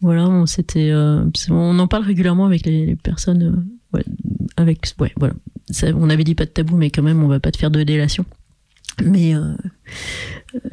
voilà, 0.02 0.28
on 0.28 0.46
s'était, 0.46 0.92
euh, 0.92 1.26
on 1.50 1.78
en 1.78 1.88
parle 1.88 2.06
régulièrement 2.06 2.46
avec 2.46 2.66
les, 2.66 2.86
les 2.86 2.96
personnes. 2.96 3.44
euh, 3.44 3.98
ouais, 3.98 4.06
avec, 4.56 4.88
ouais, 5.00 5.12
voilà. 5.18 5.34
Ça, 5.72 5.88
on 5.96 6.10
avait 6.10 6.24
dit 6.24 6.36
pas 6.36 6.46
de 6.46 6.52
tabou, 6.52 6.78
mais 6.78 6.90
quand 6.90 7.04
même, 7.04 7.22
on 7.24 7.28
va 7.28 7.40
pas 7.42 7.52
te 7.52 7.58
faire 7.58 7.72
de 7.72 7.84
délation. 7.84 8.26
Mais 9.04 9.36
euh, 9.36 9.56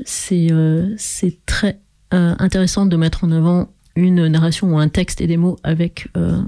c'est 0.04 0.52
euh, 0.52 0.94
c'est 0.96 1.38
très 1.44 1.80
euh, 2.14 2.34
intéressant 2.38 2.86
de 2.86 2.96
mettre 2.96 3.24
en 3.24 3.32
avant 3.32 3.68
une 3.96 4.28
narration 4.28 4.72
ou 4.74 4.78
un 4.78 4.88
texte 4.88 5.20
et 5.20 5.26
des 5.26 5.36
mots 5.36 5.58
avec 5.64 6.08
euh, 6.16 6.40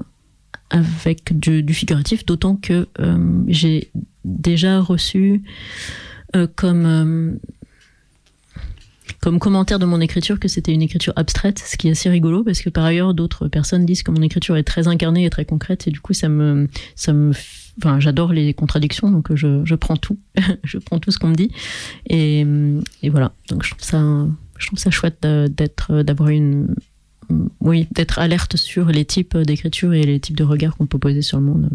avec 0.71 1.39
du, 1.39 1.75
figuratif, 1.75 2.25
d'autant 2.25 2.57
que 2.57 2.89
euh, 3.01 3.43
j'ai 3.47 3.91
déjà 4.25 4.81
reçu 4.81 5.43
euh, 6.35 6.47
comme, 6.57 6.87
euh, 6.87 7.33
comme 9.21 9.39
commentaire 9.39 9.79
de 9.79 9.85
mon 9.85 10.01
écriture 10.01 10.41
que 10.41 10.49
c'était 10.49 10.73
une 10.73 10.83
écriture 10.83 11.13
abstraite, 11.17 11.59
ce 11.59 11.77
qui 11.77 11.89
est 11.89 11.93
assez 11.93 12.09
rigolo 12.09 12.43
parce 12.43 12.61
que 12.61 12.71
par 12.71 12.85
ailleurs 12.85 13.15
d'autres 13.15 13.49
personnes 13.49 13.85
disent 13.85 14.03
que 14.03 14.11
mon 14.11 14.23
écriture 14.23 14.57
est 14.57 14.65
très 14.65 14.89
incarnée 14.89 15.25
et 15.25 15.31
très 15.31 15.45
concrète 15.45 15.87
et 15.87 15.91
du 15.91 16.01
coup 16.01 16.15
ça 16.15 16.29
me, 16.29 16.69
ça 16.97 17.13
me, 17.13 17.33
enfin 17.79 18.01
j'adore 18.01 18.33
les 18.33 18.55
contradictions 18.55 19.11
donc 19.11 19.35
je, 19.35 19.65
je 19.65 19.75
prends 19.75 19.97
tout, 19.97 20.19
je 20.65 20.79
prends 20.79 20.99
tout 20.99 21.11
ce 21.11 21.19
qu'on 21.19 21.29
me 21.29 21.37
dit. 21.37 21.51
Et, 22.09 22.45
et 23.03 23.11
voilà. 23.11 23.33
Donc 23.49 23.63
je 23.63 23.71
trouve 23.71 23.85
ça, 23.85 24.03
je 24.59 24.67
trouve 24.67 24.79
ça 24.79 24.91
chouette 24.91 25.23
d'être, 25.23 26.03
d'avoir 26.03 26.31
une 26.31 26.75
oui, 27.61 27.89
d'être 27.93 28.19
alerte 28.19 28.57
sur 28.57 28.87
les 28.87 29.05
types 29.05 29.37
d'écriture 29.37 29.93
et 29.93 30.03
les 30.03 30.21
types 30.21 30.37
de 30.37 30.45
regards 30.45 30.77
qu'on 30.77 30.87
peut 30.87 30.99
poser 30.99 31.23
sur 31.23 31.39
le 31.39 31.45
monde. 31.45 31.71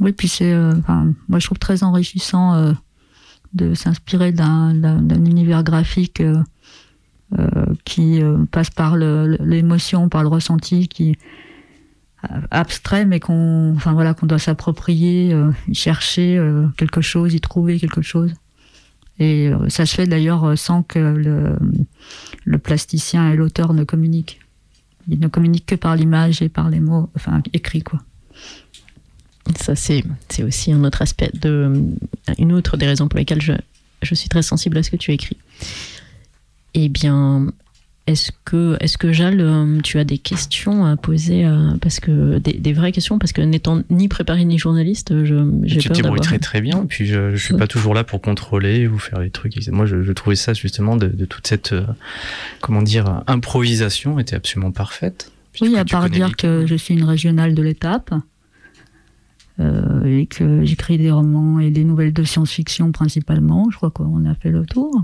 Oui, 0.00 0.12
puis 0.12 0.28
c'est, 0.28 0.54
moi 1.28 1.38
je 1.38 1.46
trouve 1.46 1.58
très 1.58 1.82
enrichissant 1.82 2.74
de 3.52 3.74
s'inspirer 3.74 4.30
d'un, 4.30 4.74
univers 5.24 5.64
graphique 5.64 6.22
qui 7.84 8.20
passe 8.52 8.70
par 8.70 8.96
l'émotion, 8.96 10.08
par 10.08 10.22
le 10.22 10.28
ressenti, 10.28 10.86
qui 10.86 11.16
abstrait, 12.50 13.06
mais 13.06 13.18
qu'on, 13.18 13.74
enfin 13.74 13.92
voilà, 13.92 14.14
qu'on 14.14 14.26
doit 14.26 14.38
s'approprier, 14.38 15.34
chercher 15.72 16.40
quelque 16.76 17.00
chose, 17.00 17.34
y 17.34 17.40
trouver 17.40 17.80
quelque 17.80 18.02
chose. 18.02 18.32
Et 19.18 19.48
euh, 19.48 19.68
ça 19.68 19.86
se 19.86 19.94
fait 19.94 20.06
d'ailleurs 20.06 20.44
euh, 20.44 20.56
sans 20.56 20.82
que 20.82 20.98
le, 20.98 22.58
plasticien 22.58 23.30
et 23.32 23.36
l'auteur 23.36 23.74
ne 23.74 23.84
communiquent. 23.84 24.40
Ils 25.08 25.18
ne 25.18 25.28
communiquent 25.28 25.66
que 25.66 25.74
par 25.74 25.96
l'image 25.96 26.42
et 26.42 26.48
par 26.48 26.70
les 26.70 26.80
mots, 26.80 27.08
enfin 27.16 27.42
écrits 27.52 27.82
quoi. 27.82 28.00
Ça 29.56 29.74
c'est 29.74 30.04
aussi 30.42 30.72
un 30.72 30.84
autre 30.84 31.00
aspect 31.00 31.30
de 31.40 31.72
une 32.38 32.52
autre 32.52 32.76
des 32.76 32.86
raisons 32.86 33.08
pour 33.08 33.18
lesquelles 33.18 33.40
je 33.40 33.54
je 34.02 34.14
suis 34.14 34.28
très 34.28 34.42
sensible 34.42 34.76
à 34.78 34.82
ce 34.82 34.90
que 34.90 34.96
tu 34.96 35.12
écris. 35.12 35.36
Eh 36.74 36.88
bien, 36.88 37.52
est-ce 38.08 38.32
que, 38.44 38.76
est-ce 38.80 38.96
que 38.96 39.12
Jal, 39.12 39.40
euh, 39.40 39.80
tu 39.82 39.98
as 39.98 40.04
des 40.04 40.18
questions 40.18 40.86
à 40.86 40.96
poser 40.96 41.46
parce 41.80 42.00
que 42.00 42.38
des, 42.38 42.72
vraies 42.72 42.92
questions 42.92 43.18
parce 43.18 43.32
que 43.32 43.42
n'étant 43.42 43.82
ni 43.90 44.08
préparé 44.08 44.44
ni 44.44 44.58
journaliste, 44.58 45.24
je 45.24 45.60
j'ai 45.64 45.78
Tu 45.78 45.88
te 45.88 45.94
débrouilles 45.94 46.20
très 46.20 46.38
très 46.38 46.60
bien. 46.60 46.82
Et 46.82 46.86
puis 46.86 47.06
je, 47.06 47.36
je 47.36 47.44
suis 47.44 47.54
pas 47.54 47.66
toujours 47.66 47.94
là 47.94 48.04
pour 48.04 48.20
contrôler 48.20 48.88
ou 48.88 48.98
faire 48.98 49.20
les 49.20 49.30
trucs. 49.30 49.54
Moi, 49.68 49.86
je, 49.86 50.12
trouvais 50.12 50.36
ça 50.36 50.54
justement 50.54 50.96
de, 50.96 51.24
toute 51.26 51.46
cette 51.46 51.72
euh, 51.72 51.84
comment 52.60 52.82
dire 52.82 53.22
improvisation 53.26 54.18
était 54.18 54.36
absolument 54.36 54.72
parfaite. 54.72 55.30
Oui, 55.60 55.76
à 55.76 55.84
part 55.84 56.08
dire 56.08 56.36
que 56.36 56.66
je 56.66 56.74
suis 56.74 56.94
une 56.94 57.04
régionale 57.04 57.54
de 57.54 57.62
l'étape. 57.62 58.14
Euh, 59.60 60.04
et 60.04 60.26
que 60.26 60.64
j'écris 60.64 60.98
des 60.98 61.10
romans 61.10 61.58
et 61.58 61.72
des 61.72 61.82
nouvelles 61.82 62.12
de 62.12 62.22
science-fiction 62.22 62.92
principalement. 62.92 63.68
Je 63.70 63.76
crois 63.76 63.90
qu'on 63.90 64.24
a 64.24 64.34
fait 64.36 64.50
le 64.50 64.64
tour. 64.64 65.02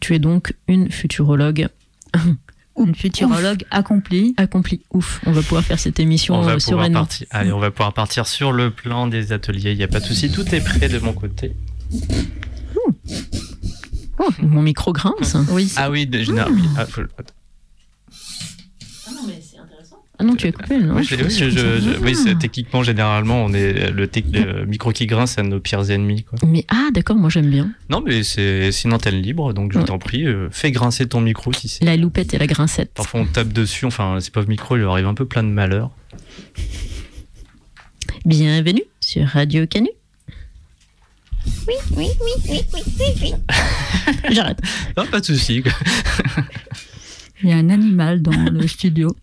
Tu 0.00 0.14
es 0.14 0.18
donc 0.18 0.54
une 0.68 0.90
futurologue 0.90 1.68
une 2.78 2.94
futurologue 2.94 3.64
accomplie. 3.70 4.34
Accomplie. 4.36 4.82
Ouf, 4.92 5.20
on 5.26 5.32
va 5.32 5.42
pouvoir 5.42 5.62
faire 5.62 5.78
cette 5.78 6.00
émission 6.00 6.34
on 6.34 6.58
sur 6.58 6.80
Allez, 6.80 7.52
on 7.52 7.58
va 7.58 7.70
pouvoir 7.70 7.92
partir 7.92 8.26
sur 8.26 8.52
le 8.52 8.70
plan 8.70 9.06
des 9.06 9.32
ateliers. 9.32 9.72
Il 9.72 9.78
n'y 9.78 9.84
a 9.84 9.88
pas 9.88 10.00
de 10.00 10.06
souci, 10.06 10.30
tout 10.30 10.54
est 10.54 10.60
prêt 10.60 10.88
de 10.88 10.98
mon 10.98 11.12
côté. 11.12 11.54
Oh, 14.18 14.28
mon 14.38 14.62
micro 14.62 14.92
grince. 14.92 15.36
Oui. 15.50 15.72
Ah 15.76 15.90
oui, 15.90 16.06
de 16.06 16.22
général. 16.22 16.52
Ah, 16.76 16.86
ah 20.16 20.22
non, 20.22 20.36
tu 20.36 20.46
es 20.46 20.52
coupé, 20.52 20.78
non 20.78 20.94
Oui, 20.94 21.04
je, 21.04 22.34
techniquement, 22.34 22.84
généralement, 22.84 23.44
on 23.44 23.52
est 23.52 23.90
le, 23.90 24.64
micro 24.64 24.92
qui 24.92 25.06
grince, 25.06 25.32
c'est 25.32 25.42
nos 25.42 25.58
pires 25.58 25.90
ennemis. 25.90 26.22
Quoi. 26.22 26.38
Mais 26.46 26.64
ah, 26.68 26.88
d'accord, 26.92 27.16
moi 27.16 27.30
j'aime 27.30 27.50
bien. 27.50 27.72
Non, 27.90 28.00
mais 28.00 28.22
c'est 28.22 28.70
une 28.84 28.92
antenne 28.92 29.20
libre, 29.20 29.52
donc 29.52 29.72
je 29.72 29.80
t'en 29.80 29.98
prie, 29.98 30.24
euh, 30.24 30.48
fais 30.52 30.70
grincer 30.70 31.06
ton 31.06 31.20
micro 31.20 31.52
si 31.52 31.66
c'est. 31.66 31.84
La 31.84 31.96
loupette 31.96 32.32
et 32.32 32.38
la 32.38 32.46
grincette. 32.46 32.92
Parfois, 32.94 33.20
on 33.20 33.26
tape 33.26 33.52
dessus, 33.52 33.86
enfin, 33.86 34.20
ces 34.20 34.30
pauvres 34.30 34.48
micros, 34.48 34.76
il 34.76 34.82
leur 34.82 34.92
arrive 34.92 35.06
un 35.06 35.14
peu 35.14 35.24
plein 35.24 35.42
de 35.42 35.48
malheur. 35.48 35.90
Bienvenue 38.24 38.84
sur 39.00 39.26
Radio 39.26 39.66
Canu. 39.66 39.90
Oui, 41.66 41.74
oui, 41.96 42.08
oui, 42.20 42.30
oui, 42.48 42.60
oui, 42.72 42.80
oui, 43.00 43.06
oui. 43.20 43.34
J'arrête. 44.30 44.60
Non, 44.96 45.06
pas 45.06 45.20
de 45.20 45.26
souci. 45.26 45.62
Il 47.44 47.50
y 47.50 47.52
a 47.52 47.56
un 47.56 47.68
animal 47.68 48.22
dans 48.22 48.32
le 48.32 48.66
studio. 48.66 49.14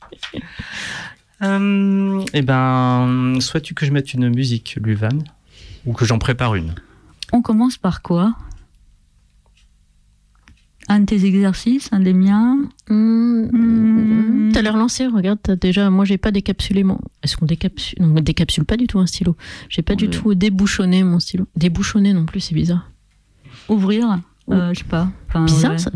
Euh, 1.42 2.24
eh 2.34 2.42
ben, 2.44 3.38
souhaites-tu 3.40 3.74
que 3.74 3.86
je 3.86 3.92
mette 3.92 4.14
une 4.14 4.30
musique, 4.30 4.78
Luvan 4.82 5.24
Ou 5.86 5.94
que 5.94 6.06
j'en 6.06 6.20
prépare 6.20 6.54
une? 6.54 6.76
On 7.34 7.42
commence 7.42 7.78
par 7.78 8.04
quoi? 8.04 8.36
Un 10.88 11.00
de 11.00 11.06
tes 11.06 11.26
exercices, 11.26 11.90
un 11.92 12.00
des 12.00 12.14
miens? 12.14 12.60
Mmh. 12.90 14.52
T'as 14.54 14.62
l'air 14.62 14.78
lancé, 14.78 15.08
regarde, 15.08 15.40
as 15.48 15.56
déjà, 15.56 15.90
moi 15.90 16.06
j'ai 16.06 16.18
pas 16.18 16.32
décapsulé 16.32 16.84
mon. 16.84 17.00
Est-ce 17.24 17.38
qu'on 17.38 17.46
décapsule 17.46 18.02
Non, 18.02 18.14
on 18.18 18.22
décapsule 18.22 18.66
pas 18.66 18.78
du 18.78 18.86
tout 18.86 19.00
un 19.00 19.08
stylo. 19.08 19.36
J'ai 19.70 19.82
pas 19.82 19.96
du 19.96 20.10
tout 20.10 20.36
débouchonné 20.36 21.04
mon 21.04 21.20
stylo. 21.20 21.48
Débouchonné 21.56 22.14
non 22.14 22.26
plus, 22.26 22.42
c'est 22.42 22.56
bizarre. 22.56 22.92
Ouvrir 23.70 24.20
euh, 24.52 24.74
Je 24.74 24.80
sais 24.80 24.86
pas. 24.86 25.10
bizarre 25.46 25.80
ça 25.80 25.92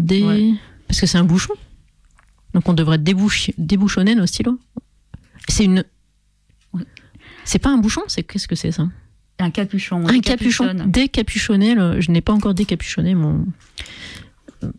Parce 0.87 1.01
que 1.01 1.05
c'est 1.05 1.17
un 1.17 1.23
bouchon. 1.23 1.53
Donc 2.55 2.69
on 2.69 2.73
devrait 2.73 2.97
débouchonner 2.97 4.15
nos 4.15 4.25
stylos. 4.25 4.57
C'est 5.49 5.65
une. 5.65 5.83
C'est 7.43 7.59
pas 7.59 7.69
un 7.69 7.77
bouchon, 7.77 8.01
c'est 8.07 8.23
qu'est-ce 8.23 8.47
que 8.47 8.55
c'est 8.55 8.71
ça? 8.71 8.87
Un 9.39 9.51
capuchon. 9.51 10.07
Un 10.07 10.21
capuchon. 10.21 10.73
Décapuchonné. 10.85 11.75
Je 11.99 12.11
n'ai 12.11 12.21
pas 12.21 12.31
encore 12.31 12.53
décapuchonné 12.53 13.13
mon. 13.13 13.45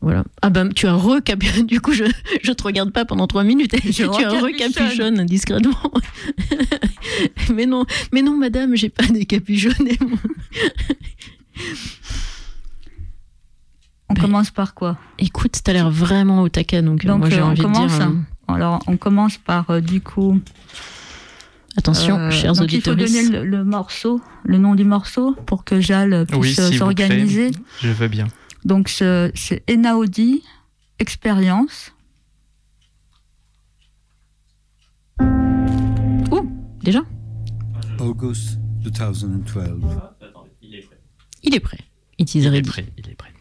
Voilà. 0.00 0.24
Ah 0.40 0.48
ben 0.48 0.72
tu 0.72 0.86
as 0.86 0.94
recapuchonné. 0.94 1.64
Du 1.66 1.82
coup 1.82 1.92
je 1.92 2.04
je 2.42 2.52
te 2.52 2.62
regarde 2.62 2.92
pas 2.92 3.04
pendant 3.04 3.26
trois 3.26 3.44
minutes. 3.44 3.76
Tu 3.92 4.04
as 4.04 4.08
recapuchonné 4.08 5.26
discrètement. 5.26 5.92
mais 7.54 7.66
non 7.66 7.84
mais 8.10 8.22
non 8.22 8.38
madame 8.38 8.74
j'ai 8.74 8.88
pas 8.88 9.06
décapuchonné. 9.06 9.98
Mon... 10.00 10.16
On 14.08 14.14
ben, 14.14 14.22
commence 14.22 14.50
par 14.50 14.74
quoi 14.74 14.96
Écoute, 15.18 15.60
t'as 15.64 15.72
l'air 15.72 15.90
vraiment 15.90 16.42
au 16.42 16.48
taquet, 16.48 16.82
donc, 16.82 17.04
euh, 17.04 17.16
moi 17.16 17.28
j'ai 17.28 17.40
euh, 17.40 17.46
envie 17.46 17.62
de 17.62 17.72
dire. 17.72 18.00
Euh, 18.00 18.52
alors, 18.52 18.80
on 18.86 18.96
commence 18.96 19.36
par 19.38 19.82
du 19.82 20.00
coup. 20.00 20.40
Attention, 21.76 22.30
chers 22.30 22.60
auditeurs. 22.60 22.94
Il 22.98 23.06
faut 23.06 23.12
donner 23.12 23.44
le, 23.44 23.64
morceau, 23.64 24.20
le 24.44 24.58
nom 24.58 24.74
du 24.74 24.84
morceau, 24.84 25.34
pour 25.46 25.64
que 25.64 25.80
Jal 25.80 26.24
puisse 26.26 26.60
s'organiser. 26.76 27.50
Je 27.82 27.88
veux 27.88 28.08
bien. 28.08 28.28
Donc, 28.64 28.88
c'est 28.88 29.62
Enaudi, 29.70 30.42
Expérience. 30.98 31.92
Ouh, 35.20 36.50
déjà? 36.82 37.00
August 37.98 38.58
2012. 38.82 39.84
Il 40.62 40.74
est 40.74 40.80
prêt. 40.82 41.00
Il 41.42 41.54
est 41.54 41.60
prêt. 41.60 41.80
Il 42.18 42.46
est 42.54 42.62
prêt. 42.62 42.86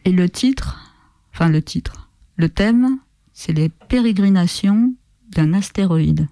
Et 0.04 0.12
le 0.12 0.30
titre, 0.30 0.94
enfin 1.34 1.50
le 1.50 1.62
titre, 1.62 2.10
le 2.36 2.50
thème, 2.50 3.00
c'est 3.34 3.54
les 3.54 3.70
pérégrinations 3.70 4.94
d'un 5.30 5.54
astéroïde. 5.54 6.28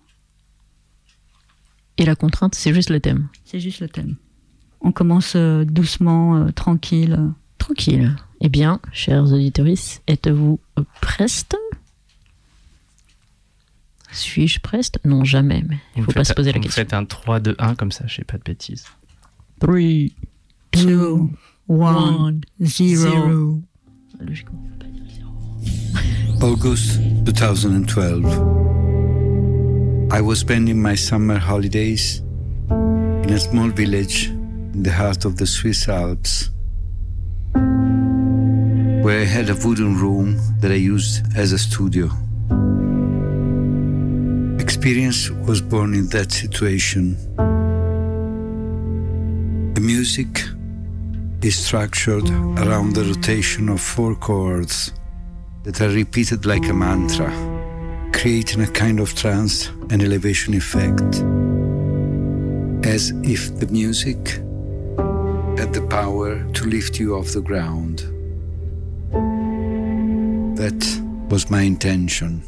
Et 1.97 2.05
la 2.05 2.15
contrainte, 2.15 2.55
c'est 2.55 2.73
juste 2.73 2.89
le 2.89 2.99
thème. 2.99 3.27
C'est 3.45 3.59
juste 3.59 3.79
le 3.79 3.87
thème. 3.87 4.15
On 4.81 4.91
commence 4.91 5.33
euh, 5.35 5.63
doucement, 5.63 6.35
euh, 6.35 6.51
tranquille. 6.51 7.17
Tranquille. 7.57 8.15
Eh 8.41 8.49
bien, 8.49 8.81
chers 8.91 9.31
auditeurs, 9.31 9.67
êtes-vous 10.07 10.59
prestes? 11.01 11.55
Suis-je 14.11 14.59
preste? 14.59 14.99
Non, 15.05 15.23
jamais. 15.23 15.63
Mais 15.67 15.77
il 15.95 16.01
ne 16.01 16.05
faut 16.05 16.11
pas 16.11 16.23
se 16.23 16.33
poser 16.33 16.51
la 16.51 16.59
question. 16.59 16.81
Faites 16.81 16.93
un 16.93 17.05
3, 17.05 17.39
2, 17.39 17.55
1 17.57 17.75
comme 17.75 17.91
ça, 17.91 18.05
je 18.07 18.15
sais 18.15 18.23
pas 18.23 18.37
de 18.37 18.43
bêtises. 18.43 18.85
3, 19.59 19.75
2, 20.73 21.15
one, 21.67 22.43
zero. 22.63 23.63
August 26.41 26.99
2012. 27.25 28.25
I 30.11 30.21
was 30.21 30.39
spending 30.39 30.81
my 30.81 30.95
summer 30.95 31.37
holidays 31.37 32.21
in 32.69 33.29
a 33.29 33.39
small 33.39 33.69
village 33.69 34.27
in 34.27 34.83
the 34.83 34.91
heart 34.91 35.23
of 35.25 35.37
the 35.37 35.47
Swiss 35.47 35.87
Alps, 35.87 36.49
where 39.03 39.21
I 39.21 39.25
had 39.25 39.49
a 39.49 39.55
wooden 39.55 39.97
room 39.97 40.37
that 40.59 40.71
I 40.71 40.75
used 40.75 41.25
as 41.37 41.53
a 41.53 41.57
studio. 41.57 42.09
Experience 44.59 45.29
was 45.29 45.61
born 45.61 45.93
in 45.93 46.09
that 46.09 46.31
situation. 46.31 47.15
The 49.73 49.81
music 49.81 50.43
is 51.43 51.65
structured 51.65 52.29
around 52.57 52.93
the 52.93 53.03
rotation 53.03 53.67
of 53.67 53.81
four 53.81 54.15
chords 54.15 54.93
that 55.63 55.81
are 55.81 55.89
repeated 55.89 56.45
like 56.45 56.69
a 56.69 56.73
mantra, 56.73 57.29
creating 58.13 58.61
a 58.61 58.67
kind 58.67 58.99
of 58.99 59.13
trance 59.13 59.67
and 59.89 60.01
elevation 60.01 60.53
effect, 60.53 61.01
as 62.87 63.11
if 63.23 63.59
the 63.59 63.67
music 63.71 64.39
had 65.57 65.73
the 65.73 65.85
power 65.89 66.41
to 66.53 66.65
lift 66.65 66.97
you 66.97 67.15
off 67.15 67.33
the 67.33 67.41
ground. 67.41 67.99
That 70.57 70.81
was 71.29 71.49
my 71.49 71.61
intention. 71.61 72.43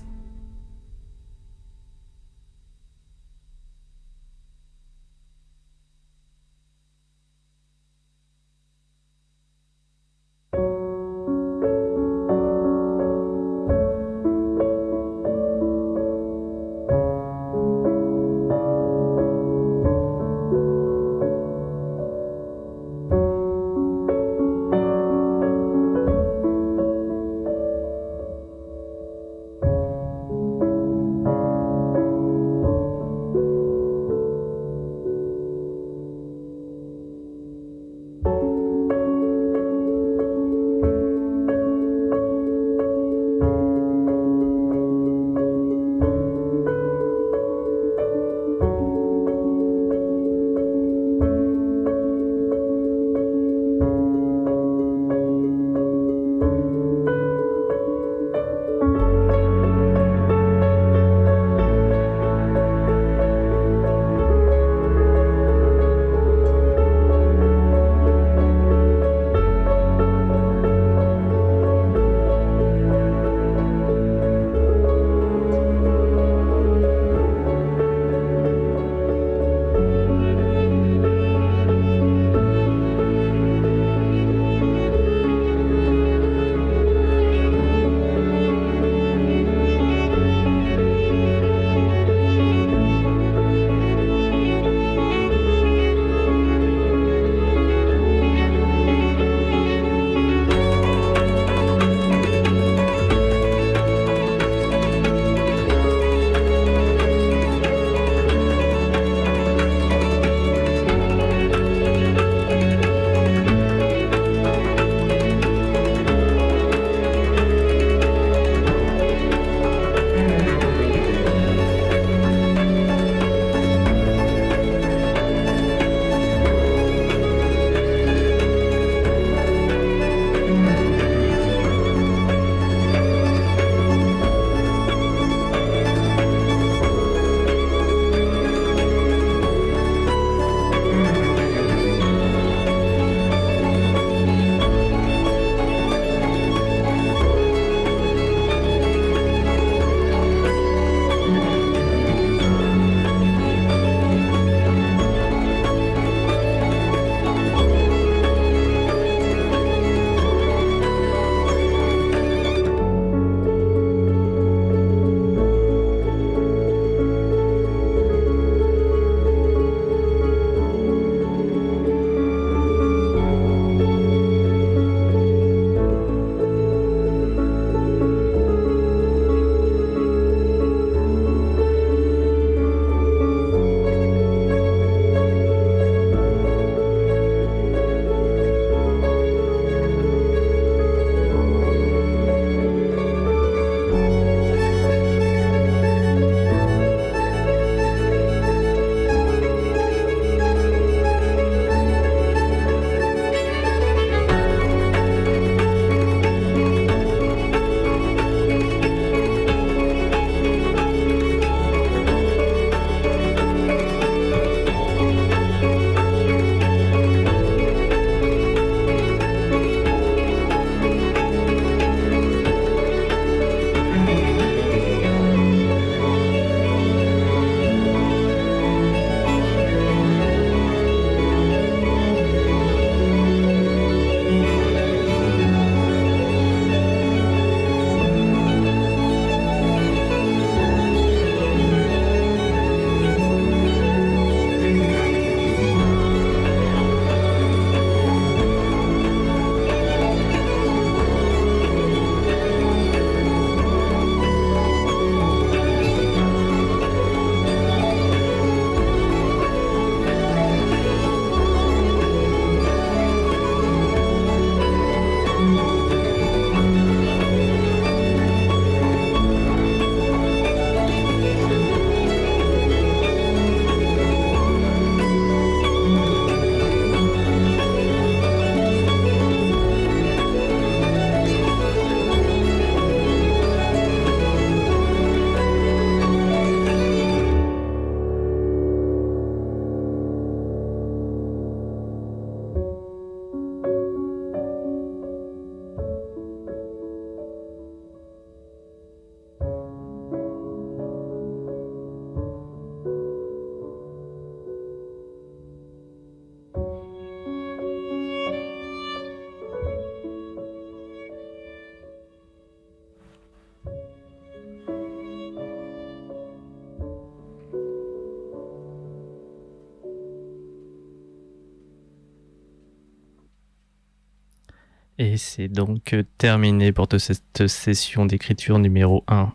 Et 324.97 325.17
c'est 325.17 325.49
donc 325.49 325.95
terminé 326.17 326.71
pour 326.71 326.87
cette 326.97 327.47
session 327.47 328.05
d'écriture 328.05 328.59
numéro 328.59 329.03
1. 329.07 329.31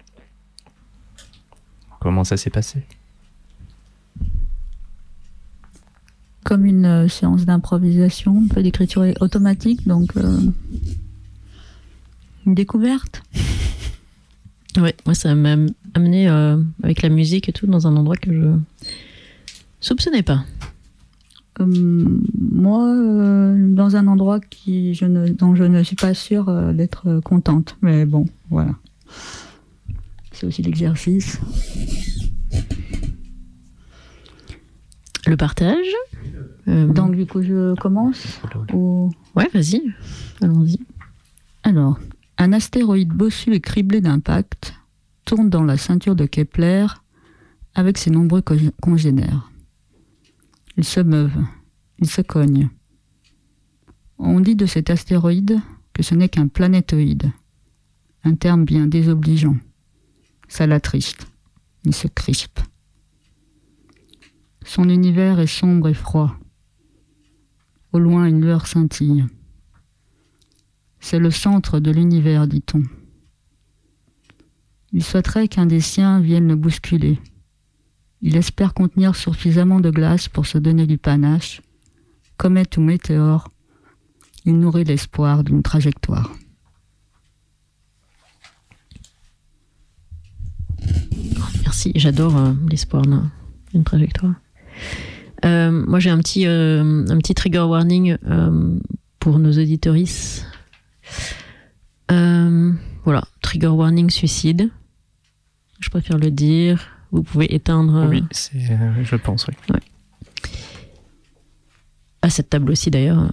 Comment 2.01 2.25
ça 2.25 2.39
s'est 2.39 2.51
passé? 2.51 2.83
Comme 6.45 6.65
une 6.65 6.87
euh, 6.87 7.09
séance 7.09 7.45
d'improvisation, 7.45 8.43
un 8.45 8.49
peu 8.49 8.63
d'écriture 8.63 9.05
automatique, 9.21 9.87
donc 9.87 10.17
euh, 10.17 10.41
une 12.47 12.55
découverte. 12.55 13.23
Ouais, 14.77 14.95
moi 15.05 15.17
ça 15.17 15.35
m'a 15.35 15.57
amené 15.95 16.29
euh, 16.29 16.57
avec 16.85 17.03
la 17.03 17.09
musique 17.09 17.49
et 17.49 17.53
tout 17.53 17.67
dans 17.67 17.89
un 17.89 17.97
endroit 17.97 18.15
que 18.15 18.33
je 18.33 18.57
soupçonnais 19.81 20.23
pas. 20.23 20.45
Moi, 21.61 22.95
dans 23.57 23.97
un 23.97 24.07
endroit 24.07 24.41
qui, 24.41 24.95
je 24.95 25.05
ne, 25.05 25.29
dont 25.29 25.55
je 25.55 25.65
ne 25.65 25.83
suis 25.83 25.97
pas 25.97 26.15
sûre 26.15 26.73
d'être 26.73 27.21
contente. 27.21 27.77
Mais 27.83 28.07
bon, 28.07 28.27
voilà 28.51 28.75
c'est 30.41 30.47
aussi 30.47 30.63
l'exercice. 30.63 31.39
Le 35.27 35.37
partage. 35.37 35.87
Euh, 36.69 36.87
Donc 36.87 37.15
du 37.15 37.27
coup 37.27 37.43
je 37.43 37.75
commence 37.77 38.41
Ouais, 39.37 39.49
vas-y, 39.53 39.83
allons-y. 40.43 40.79
Alors, 41.63 41.99
un 42.39 42.53
astéroïde 42.53 43.11
bossu 43.11 43.53
et 43.53 43.61
criblé 43.61 44.01
d'impacts 44.01 44.75
tourne 45.25 45.51
dans 45.51 45.63
la 45.63 45.77
ceinture 45.77 46.17
de 46.17 46.25
Kepler 46.25 46.87
avec 47.75 47.99
ses 47.99 48.11
nombreux 48.11 48.43
congénères. 48.81 49.50
Ils 50.81 50.87
se 50.87 51.01
meuvent, 51.01 51.45
ils 51.99 52.09
se 52.09 52.23
cognent. 52.23 52.71
On 54.17 54.41
dit 54.41 54.57
de 54.57 54.65
cet 54.65 54.89
astéroïde 54.89 55.61
que 55.93 56.03
ce 56.03 56.15
n'est 56.15 56.31
qu'un 56.31 56.49
planétoïde, 56.49 57.31
un 58.25 58.35
terme 58.35 58.65
bien 58.65 58.87
désobligeant. 58.87 59.59
Ça 60.49 60.67
l'attriste. 60.67 61.27
Il 61.85 61.95
se 61.95 62.09
crispe. 62.09 62.61
Son 64.65 64.89
univers 64.89 65.39
est 65.39 65.47
sombre 65.47 65.89
et 65.89 65.95
froid. 65.95 66.35
Au 67.93 67.99
loin, 67.99 68.25
une 68.25 68.41
lueur 68.41 68.67
scintille. 68.67 69.27
C'est 70.99 71.19
le 71.19 71.31
centre 71.31 71.79
de 71.79 71.91
l'univers, 71.91 72.49
dit-on. 72.49 72.85
Il 74.93 75.05
souhaiterait 75.05 75.49
qu'un 75.49 75.67
des 75.67 75.83
siens 75.83 76.21
vienne 76.21 76.49
le 76.49 76.57
bousculer. 76.57 77.19
Il 78.23 78.37
espère 78.37 78.75
contenir 78.75 79.17
suffisamment 79.17 79.81
de 79.81 79.91
glace 79.91 80.29
pour 80.29 80.47
se 80.47 80.59
donner 80.59 80.87
du 80.87 80.99
panache. 80.99 81.63
Comète 82.37 82.77
ou 82.77 82.83
météore, 82.83 83.51
il 84.45 84.59
nourrit 84.59 84.85
l'espoir 84.85 85.45
d'une 85.45 85.63
trajectoire. 85.63 86.31
Merci, 91.63 91.93
j'adore 91.95 92.37
euh, 92.37 92.53
l'espoir 92.69 93.03
d'une 93.73 93.85
trajectoire. 93.85 94.35
Euh, 95.45 95.71
moi, 95.71 95.99
j'ai 95.99 96.11
un 96.11 96.19
petit, 96.19 96.47
euh, 96.47 97.07
un 97.09 97.19
petit 97.19 97.35
trigger 97.35 97.61
warning 97.61 98.17
pour 99.19 99.39
nos 99.39 99.53
auditorices. 99.53 100.45
voilà, 102.09 103.25
trigger 103.41 103.69
warning 103.69 104.11
suicide. 104.11 104.71
Je 105.81 105.89
préfère 105.89 106.19
le 106.19 106.31
dire. 106.31 107.00
Vous 107.13 107.23
pouvez 107.23 107.55
éteindre. 107.55 108.07
Oui, 108.09 108.23
je 108.33 109.17
pense, 109.17 109.47
oui. 109.49 109.55
À 112.23 112.31
cette 112.31 112.51
table 112.51 112.71
aussi, 112.71 112.91
d'ailleurs. 112.91 113.33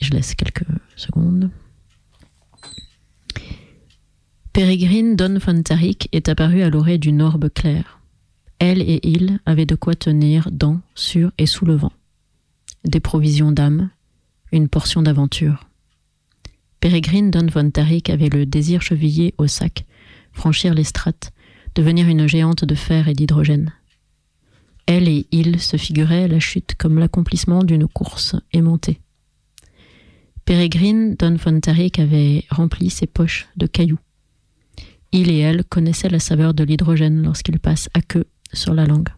Je 0.00 0.10
laisse 0.10 0.34
quelques 0.34 0.66
secondes. 0.94 1.50
Pérégrine 4.52 5.16
Don 5.16 5.38
Fontaric 5.38 6.08
est 6.12 6.28
apparue 6.28 6.62
à 6.62 6.70
l'orée 6.70 6.96
d'une 6.98 7.20
orbe 7.20 7.50
claire. 7.50 8.00
Elle 8.58 8.80
et 8.80 9.00
il 9.02 9.38
avaient 9.44 9.66
de 9.66 9.74
quoi 9.74 9.94
tenir 9.94 10.50
dans, 10.50 10.80
sur 10.94 11.30
et 11.36 11.46
sous 11.46 11.66
le 11.66 11.74
vent. 11.74 11.92
Des 12.84 13.00
provisions 13.00 13.52
d'âme, 13.52 13.90
une 14.52 14.68
portion 14.68 15.02
d'aventure. 15.02 15.68
Pérégrine 16.80 17.30
Don 17.30 17.48
Fontaric 17.48 18.08
avait 18.08 18.30
le 18.30 18.46
désir 18.46 18.80
chevillé 18.80 19.34
au 19.36 19.46
sac, 19.46 19.84
franchir 20.32 20.72
les 20.72 20.84
strates, 20.84 21.32
devenir 21.76 22.08
une 22.08 22.26
géante 22.26 22.64
de 22.64 22.74
fer 22.74 23.06
et 23.06 23.12
d'hydrogène. 23.12 23.72
Elle 24.86 25.08
et 25.08 25.26
il 25.30 25.60
se 25.60 25.76
figuraient 25.76 26.26
la 26.26 26.40
chute 26.40 26.74
comme 26.78 26.98
l'accomplissement 26.98 27.62
d'une 27.62 27.86
course 27.86 28.34
aimantée. 28.52 29.00
Pérégrine 30.46 31.16
Don 31.16 31.36
Fontaric 31.36 31.98
avait 31.98 32.44
rempli 32.50 32.88
ses 32.88 33.06
poches 33.06 33.48
de 33.56 33.66
cailloux. 33.66 33.98
Il 35.12 35.30
et 35.30 35.38
elle 35.38 35.64
connaissaient 35.64 36.08
la 36.08 36.18
saveur 36.18 36.54
de 36.54 36.64
l'hydrogène 36.64 37.22
lorsqu'il 37.22 37.58
passe 37.58 37.90
à 37.94 38.00
queue 38.00 38.26
sur 38.52 38.72
la 38.72 38.86
langue. 38.86 39.10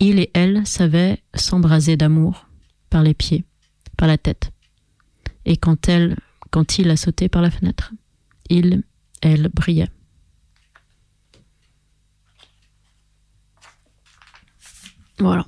Il 0.00 0.18
et 0.18 0.30
elle 0.34 0.66
savaient 0.66 1.22
s'embraser 1.34 1.96
d'amour 1.96 2.46
par 2.90 3.02
les 3.02 3.14
pieds, 3.14 3.44
par 3.96 4.06
la 4.06 4.18
tête. 4.18 4.50
Et 5.46 5.56
quand 5.56 5.88
elle, 5.88 6.16
quand 6.50 6.78
il 6.78 6.90
a 6.90 6.96
sauté 6.96 7.28
par 7.28 7.42
la 7.42 7.50
fenêtre, 7.50 7.92
il, 8.50 8.82
elle 9.22 9.48
brillait. 9.48 9.88
Voilà. 15.20 15.46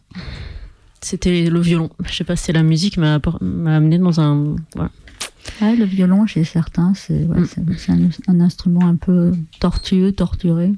C'était 1.01 1.49
le 1.49 1.61
violon. 1.61 1.91
Je 2.05 2.13
sais 2.13 2.25
pas 2.25 2.37
si 2.37 2.53
la 2.53 2.63
musique 2.63 2.99
m'a 2.99 3.21
amené 3.41 3.99
dans 3.99 4.21
un. 4.21 4.57
Voilà 4.75 4.91
le 5.61 5.85
violon, 5.85 6.27
chez 6.27 6.45
certains, 6.45 6.95
c'est 6.95 7.27
mm. 7.27 8.11
un, 8.29 8.41
instrument 8.41 8.87
un 8.87 8.97
peu 8.97 9.33
tortueux, 9.59 10.13
torturé. 10.13 10.73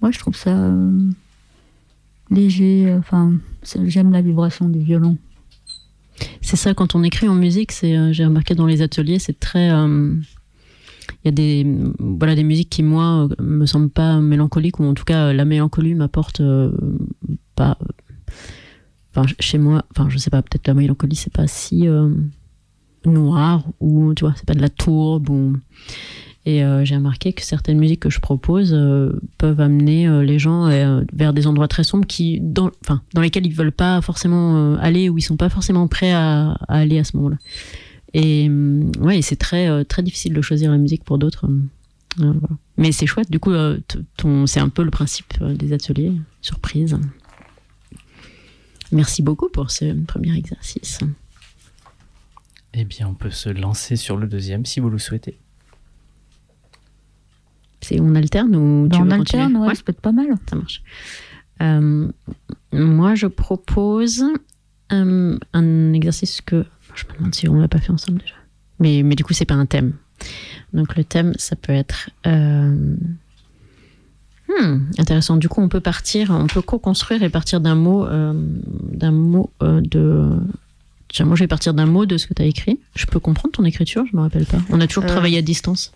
Moi, 0.00 0.10
je 0.10 0.18
trouve 0.18 0.36
ça 0.36 0.56
euh, 0.56 1.10
léger. 2.30 2.86
Euh, 2.88 2.98
enfin, 2.98 3.34
j'aime 3.84 4.12
la 4.12 4.22
vibration 4.22 4.68
du 4.68 4.80
violon. 4.80 5.16
C'est 6.40 6.56
ça, 6.56 6.74
quand 6.74 6.94
on 6.94 7.02
écrit 7.02 7.28
en 7.28 7.34
musique, 7.34 7.72
c'est, 7.72 7.96
euh, 7.96 8.12
j'ai 8.12 8.24
remarqué 8.24 8.54
dans 8.54 8.66
les 8.66 8.82
ateliers, 8.82 9.18
c'est 9.18 9.38
très. 9.38 9.68
Il 11.24 11.26
y 11.26 11.28
a 11.28 11.32
des, 11.32 11.66
voilà, 11.98 12.34
des 12.34 12.44
musiques 12.44 12.70
qui, 12.70 12.82
moi, 12.82 13.28
me 13.40 13.66
semblent 13.66 13.90
pas 13.90 14.20
mélancoliques, 14.20 14.78
ou 14.78 14.84
en 14.84 14.94
tout 14.94 15.04
cas, 15.04 15.32
la 15.32 15.44
mélancolie 15.44 15.94
m'apporte 15.94 16.42
pas. 17.58 17.78
Enfin, 19.10 19.26
chez 19.40 19.58
moi, 19.58 19.84
enfin, 19.90 20.08
je 20.08 20.18
sais 20.18 20.30
pas, 20.30 20.42
peut-être 20.42 20.66
la 20.68 20.74
mélancolie, 20.74 21.16
c'est 21.16 21.32
pas 21.32 21.46
si 21.46 21.86
noir 23.04 23.64
ou 23.80 24.14
tu 24.14 24.24
vois 24.24 24.34
c'est 24.36 24.46
pas 24.46 24.54
de 24.54 24.60
la 24.60 24.68
tourbe 24.68 25.30
et 26.46 26.64
euh, 26.64 26.84
j'ai 26.84 26.94
remarqué 26.94 27.32
que 27.32 27.42
certaines 27.42 27.78
musiques 27.78 28.00
que 28.00 28.10
je 28.10 28.20
propose 28.20 28.72
euh, 28.72 29.20
peuvent 29.36 29.60
amener 29.60 30.08
euh, 30.08 30.22
les 30.22 30.38
gens 30.38 30.68
vers 31.12 31.32
des 31.32 31.46
endroits 31.46 31.68
très 31.68 31.84
sombres 31.84 32.06
qui 32.06 32.40
dans 32.40 32.70
enfin 32.82 33.02
dans 33.14 33.20
lesquels 33.20 33.46
ils 33.46 33.54
veulent 33.54 33.72
pas 33.72 34.00
forcément 34.00 34.76
aller 34.76 35.08
ou 35.08 35.18
ils 35.18 35.22
sont 35.22 35.36
pas 35.36 35.48
forcément 35.48 35.86
prêts 35.88 36.12
à, 36.12 36.58
aller 36.68 36.98
à 36.98 37.04
ce 37.04 37.16
moment-là 37.16 37.36
et 38.14 38.48
ouais 39.00 39.22
c'est 39.22 39.36
très 39.36 39.84
très 39.84 40.02
difficile 40.02 40.32
de 40.32 40.40
choisir 40.40 40.70
la 40.70 40.78
musique 40.78 41.04
pour 41.04 41.18
d'autres 41.18 41.48
mais 42.76 42.92
c'est 42.92 43.06
chouette 43.06 43.30
du 43.30 43.38
coup 43.38 43.52
ton 44.16 44.46
c'est 44.46 44.60
un 44.60 44.70
peu 44.70 44.82
le 44.82 44.90
principe 44.90 45.42
des 45.42 45.72
ateliers 45.72 46.12
surprise 46.40 46.98
merci 48.92 49.22
beaucoup 49.22 49.48
pour 49.48 49.70
ce 49.70 49.92
premier 50.04 50.36
exercice 50.36 51.00
eh 52.74 52.84
bien, 52.84 53.08
on 53.08 53.14
peut 53.14 53.30
se 53.30 53.48
lancer 53.48 53.96
sur 53.96 54.16
le 54.16 54.26
deuxième 54.26 54.64
si 54.64 54.80
vous 54.80 54.90
le 54.90 54.98
souhaitez. 54.98 55.38
C'est 57.80 58.00
on 58.00 58.14
alterne 58.14 58.54
ou 58.54 58.88
tu 58.88 58.98
ben, 58.98 59.06
On 59.06 59.10
alterne, 59.10 59.56
ouais, 59.56 59.74
ça 59.74 59.82
peut 59.82 59.92
être 59.92 60.00
pas 60.00 60.12
mal. 60.12 60.26
Ça 60.48 60.56
marche. 60.56 60.82
Euh, 61.62 62.10
moi, 62.72 63.14
je 63.14 63.26
propose 63.26 64.24
euh, 64.92 65.38
un 65.52 65.92
exercice 65.92 66.40
que 66.40 66.66
je 66.94 67.04
me 67.06 67.18
demande 67.18 67.34
si 67.34 67.48
on 67.48 67.54
l'a 67.54 67.68
pas 67.68 67.80
fait 67.80 67.90
ensemble 67.90 68.18
déjà. 68.18 68.34
Mais, 68.78 69.02
mais 69.02 69.14
du 69.14 69.24
coup, 69.24 69.32
c'est 69.32 69.44
pas 69.44 69.54
un 69.54 69.66
thème. 69.66 69.94
Donc 70.72 70.96
le 70.96 71.04
thème, 71.04 71.32
ça 71.36 71.56
peut 71.56 71.72
être 71.72 72.10
euh, 72.26 72.96
hmm, 74.48 74.90
intéressant. 74.98 75.36
Du 75.36 75.48
coup, 75.48 75.60
on 75.60 75.68
peut 75.68 75.80
partir, 75.80 76.30
on 76.30 76.46
peut 76.46 76.62
co-construire 76.62 77.22
et 77.22 77.28
partir 77.28 77.60
d'un 77.60 77.74
mot, 77.74 78.06
d'un 78.06 79.12
mot 79.12 79.50
de 79.60 80.38
moi, 81.24 81.36
je 81.36 81.44
vais 81.44 81.48
partir 81.48 81.74
d'un 81.74 81.86
mot 81.86 82.06
de 82.06 82.16
ce 82.16 82.26
que 82.26 82.34
tu 82.34 82.42
as 82.42 82.46
écrit. 82.46 82.78
Je 82.94 83.06
peux 83.06 83.20
comprendre 83.20 83.52
ton 83.52 83.64
écriture, 83.64 84.04
je 84.10 84.16
me 84.16 84.22
rappelle 84.22 84.46
pas. 84.46 84.58
On 84.70 84.80
a 84.80 84.86
toujours 84.86 85.04
euh, 85.04 85.08
travaillé 85.08 85.38
à 85.38 85.42
distance. 85.42 85.92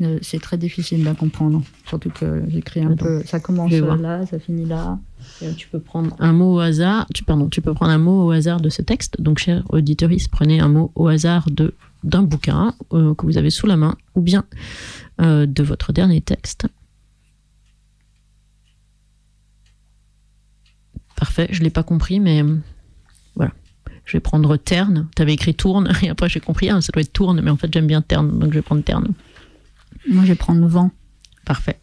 Euh, 0.00 0.18
c'est 0.20 0.40
très 0.40 0.58
difficile 0.58 1.06
à 1.06 1.14
comprendre, 1.14 1.62
surtout 1.86 2.10
que 2.10 2.42
j'écris 2.48 2.82
un 2.82 2.96
peu. 2.96 3.22
Ça 3.24 3.40
commence 3.40 3.72
là, 3.72 4.26
ça 4.26 4.38
finit 4.38 4.66
là. 4.66 4.98
tu 5.56 5.68
peux 5.68 5.78
prendre 5.78 6.16
un 6.18 6.32
mot 6.32 6.56
au 6.56 6.58
hasard. 6.58 7.06
Tu, 7.14 7.24
pardon, 7.24 7.48
tu 7.48 7.60
peux 7.60 7.74
prendre 7.74 7.92
un 7.92 7.98
mot 7.98 8.26
au 8.26 8.30
hasard 8.30 8.60
de 8.60 8.68
ce 8.68 8.82
texte. 8.82 9.20
Donc, 9.20 9.38
cher 9.38 9.62
auditeuriste, 9.68 10.30
prenez 10.30 10.60
un 10.60 10.68
mot 10.68 10.90
au 10.94 11.08
hasard 11.08 11.50
de 11.50 11.74
d'un 12.02 12.24
bouquin 12.24 12.74
euh, 12.92 13.14
que 13.14 13.24
vous 13.24 13.38
avez 13.38 13.50
sous 13.50 13.68
la 13.68 13.76
main, 13.76 13.94
ou 14.16 14.22
bien 14.22 14.44
de 15.20 15.62
votre 15.62 15.92
dernier 15.92 16.20
texte. 16.20 16.66
Parfait, 21.22 21.46
je 21.52 21.62
l'ai 21.62 21.70
pas 21.70 21.84
compris, 21.84 22.18
mais 22.18 22.42
Je 24.04 24.16
vais 24.16 24.20
prendre 24.20 24.56
terne. 24.56 25.06
Tu 25.14 25.22
avais 25.22 25.34
écrit 25.34 25.54
tourne, 25.54 25.92
et 26.02 26.08
après 26.08 26.28
j'ai 26.28 26.40
compris, 26.40 26.68
ah, 26.68 26.80
ça 26.80 26.90
doit 26.92 27.02
être 27.02 27.12
tourne, 27.12 27.40
mais 27.40 27.50
en 27.52 27.56
fait 27.56 27.72
j'aime 27.72 27.86
bien 27.86 28.02
terne, 28.02 28.36
donc 28.40 28.50
je 28.50 28.54
vais 28.58 28.62
prendre 28.62 28.82
terne. 28.82 29.06
Moi, 30.10 30.24
je 30.24 30.30
vais 30.30 30.34
prendre 30.34 30.66
vent. 30.66 30.90
Parfait. 31.44 31.78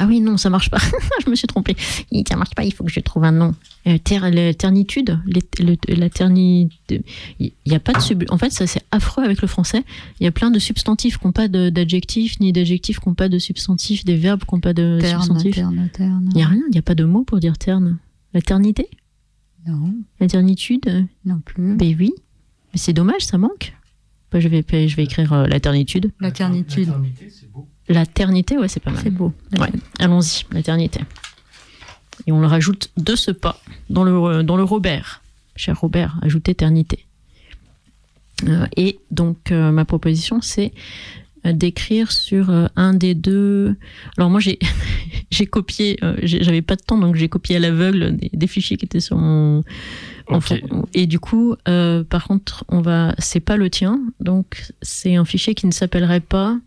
Ah 0.00 0.06
oui, 0.08 0.20
non, 0.20 0.36
ça 0.36 0.50
marche 0.50 0.68
pas. 0.70 0.78
je 1.24 1.30
me 1.30 1.36
suis 1.36 1.46
trompée. 1.46 1.76
Il- 2.10 2.24
Ça 2.28 2.34
marche 2.34 2.56
pas, 2.56 2.64
il 2.64 2.74
faut 2.74 2.82
que 2.82 2.90
je 2.90 2.98
trouve 2.98 3.22
un 3.22 3.30
nom. 3.30 3.54
Euh, 3.86 3.98
ter- 3.98 4.28
la 4.32 4.52
ternitude, 4.54 5.20
les- 5.26 5.64
le- 5.64 5.94
la 5.94 6.10
ternitude. 6.10 7.04
Il 7.38 7.52
n'y 7.68 7.76
a 7.76 7.78
pas 7.78 7.92
de 7.92 8.00
sub. 8.00 8.24
En 8.30 8.38
fait, 8.38 8.50
ça 8.50 8.66
c'est 8.66 8.82
affreux 8.90 9.22
avec 9.22 9.40
le 9.40 9.46
français. 9.46 9.84
Il 10.18 10.24
y 10.24 10.26
a 10.26 10.32
plein 10.32 10.50
de 10.50 10.58
substantifs 10.58 11.18
qui 11.18 11.26
n'ont 11.26 11.32
pas 11.32 11.46
d'adjectifs, 11.46 12.40
ni 12.40 12.52
d'adjectifs 12.52 12.98
qui 12.98 13.08
n'ont 13.08 13.14
pas 13.14 13.28
de 13.28 13.38
substantifs, 13.38 14.04
des 14.04 14.16
verbes 14.16 14.42
qui 14.44 14.52
n'ont 14.56 14.60
pas 14.60 14.72
de 14.72 14.98
Terne, 15.00 15.22
substantifs. 15.22 15.54
terne, 15.54 15.88
terne. 15.92 16.28
Il 16.32 16.36
n'y 16.38 16.42
a 16.42 16.48
rien, 16.48 16.62
il 16.68 16.72
n'y 16.72 16.78
a 16.78 16.82
pas 16.82 16.96
de 16.96 17.04
mot 17.04 17.22
pour 17.22 17.38
dire 17.38 17.56
terne. 17.56 17.98
La 18.34 18.40
ternité 18.40 18.88
Non, 19.66 19.94
La 20.20 20.28
ternitude 20.28 20.88
euh, 20.88 21.02
non 21.24 21.40
plus. 21.40 21.76
Ben 21.76 21.94
oui. 21.98 22.12
Mais 22.72 22.78
c'est 22.78 22.92
dommage, 22.92 23.22
ça 23.22 23.38
manque. 23.38 23.74
Bah, 24.30 24.40
je, 24.40 24.48
vais, 24.48 24.64
je 24.88 24.96
vais 24.96 25.04
écrire 25.04 25.32
euh, 25.32 25.46
la 25.46 25.60
ternitude. 25.60 26.10
La 26.20 26.30
ternitude. 26.30 26.92
La 27.88 28.06
ternité, 28.06 28.56
ouais, 28.56 28.68
c'est 28.68 28.80
pas 28.80 28.90
mal. 28.90 29.02
C'est 29.02 29.10
beau. 29.10 29.32
Ouais, 29.58 29.70
allons-y, 29.98 30.44
l'éternité. 30.52 31.00
Et 32.26 32.32
on 32.32 32.40
le 32.40 32.46
rajoute 32.46 32.90
de 32.96 33.14
ce 33.16 33.30
pas 33.30 33.60
dans 33.90 34.04
le, 34.04 34.42
dans 34.42 34.56
le 34.56 34.64
Robert. 34.64 35.22
Cher 35.56 35.78
Robert, 35.78 36.18
ajoutez 36.22 36.52
éternité. 36.52 37.06
Euh, 38.48 38.66
et 38.76 38.98
donc, 39.10 39.52
euh, 39.52 39.70
ma 39.70 39.84
proposition, 39.84 40.40
c'est 40.40 40.72
euh, 40.72 41.21
d'écrire 41.44 42.12
sur 42.12 42.50
euh, 42.50 42.66
un 42.76 42.94
des 42.94 43.14
deux. 43.14 43.76
Alors, 44.16 44.30
moi, 44.30 44.40
j'ai 44.40 44.58
j'ai 45.30 45.46
copié, 45.46 45.98
euh, 46.02 46.16
j'avais 46.22 46.62
pas 46.62 46.76
de 46.76 46.82
temps, 46.82 46.98
donc 46.98 47.16
j'ai 47.16 47.28
copié 47.28 47.56
à 47.56 47.58
l'aveugle 47.58 48.16
des, 48.16 48.30
des 48.32 48.46
fichiers 48.46 48.76
qui 48.76 48.84
étaient 48.84 49.00
sur 49.00 49.16
mon. 49.16 49.62
Et 50.94 51.06
du 51.06 51.18
coup, 51.18 51.56
euh, 51.68 52.04
par 52.04 52.24
contre, 52.24 52.64
on 52.68 52.80
va. 52.80 53.14
C'est 53.18 53.40
pas 53.40 53.56
le 53.56 53.68
tien, 53.70 54.00
donc 54.20 54.72
c'est 54.80 55.16
un 55.16 55.24
fichier 55.24 55.54
qui 55.54 55.66
ne 55.66 55.72
s'appellerait 55.72 56.20
pas. 56.20 56.58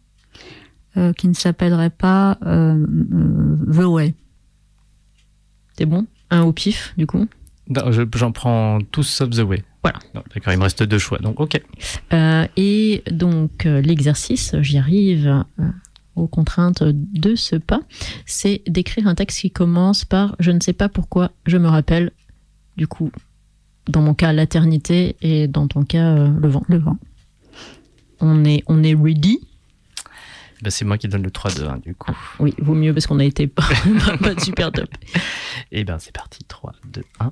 Euh, 0.98 1.12
qui 1.12 1.28
ne 1.28 1.34
s'appellerait 1.34 1.90
pas 1.90 2.38
euh, 2.46 2.86
euh, 3.14 3.74
The 3.74 3.86
Way. 3.86 4.14
C'est 5.78 5.86
bon? 5.86 6.08
Un 6.30 6.44
au 6.44 6.54
pif, 6.54 6.94
du 6.98 7.06
coup? 7.06 7.28
Non, 7.68 7.92
je- 7.92 8.04
J'en 8.16 8.32
prends 8.32 8.80
tous 8.92 9.04
sauf 9.04 9.30
The 9.32 9.40
Way. 9.40 9.64
Voilà. 9.84 10.00
Non, 10.14 10.24
D'accord, 10.34 10.54
il 10.54 10.58
me 10.58 10.64
reste 10.64 10.84
deux 10.84 11.00
choix. 11.00 11.18
Donc, 11.20 11.40
ok. 11.40 11.60
Euh, 12.14 12.48
et 12.58 13.04
donc 13.12 13.66
euh, 13.66 13.82
l'exercice, 13.82 14.56
j'y 14.62 14.78
arrive 14.78 15.28
euh, 15.60 15.64
aux 16.16 16.28
contraintes 16.28 16.84
de 16.84 17.36
ce 17.36 17.56
pas, 17.56 17.82
c'est 18.26 18.62
d'écrire 18.68 19.08
un 19.08 19.16
texte 19.16 19.40
qui 19.42 19.52
commence 19.52 20.06
par 20.06 20.36
je 20.40 20.52
ne 20.52 20.60
sais 20.60 20.74
pas 20.74 20.90
pourquoi 20.90 21.32
je 21.46 21.58
me 21.58 21.68
rappelle, 21.68 22.12
du 22.78 22.88
coup, 22.88 23.12
dans 23.88 24.02
mon 24.02 24.14
cas 24.14 24.32
l'éternité 24.34 25.16
et 25.22 25.48
dans 25.48 25.68
ton 25.68 25.84
cas 25.84 26.16
euh, 26.16 26.30
le 26.40 26.48
vent. 26.48 26.64
Le 26.68 26.78
vent. 26.78 26.98
On 28.20 28.46
est, 28.46 28.64
on 28.68 28.82
est 28.84 28.96
ready? 28.96 29.40
Ben, 30.62 30.70
c'est 30.72 30.86
moi 30.86 30.98
qui 30.98 31.08
donne 31.08 31.22
le 31.24 31.30
3-2-1 31.30 31.82
du 31.82 31.94
coup. 31.96 32.14
Oui, 32.40 32.54
vaut 32.60 32.74
mieux 32.76 32.94
parce 32.94 33.08
qu'on 33.08 33.20
a 33.20 33.26
été 33.26 33.46
pas, 33.48 33.68
pas- 34.06 34.18
pas 34.18 34.40
super 34.42 34.72
top. 34.72 34.88
Et 35.72 35.84
ben 35.84 35.98
c'est 36.00 36.14
parti. 36.14 36.40
3, 36.48 36.74
2, 36.92 37.02
1. 37.20 37.32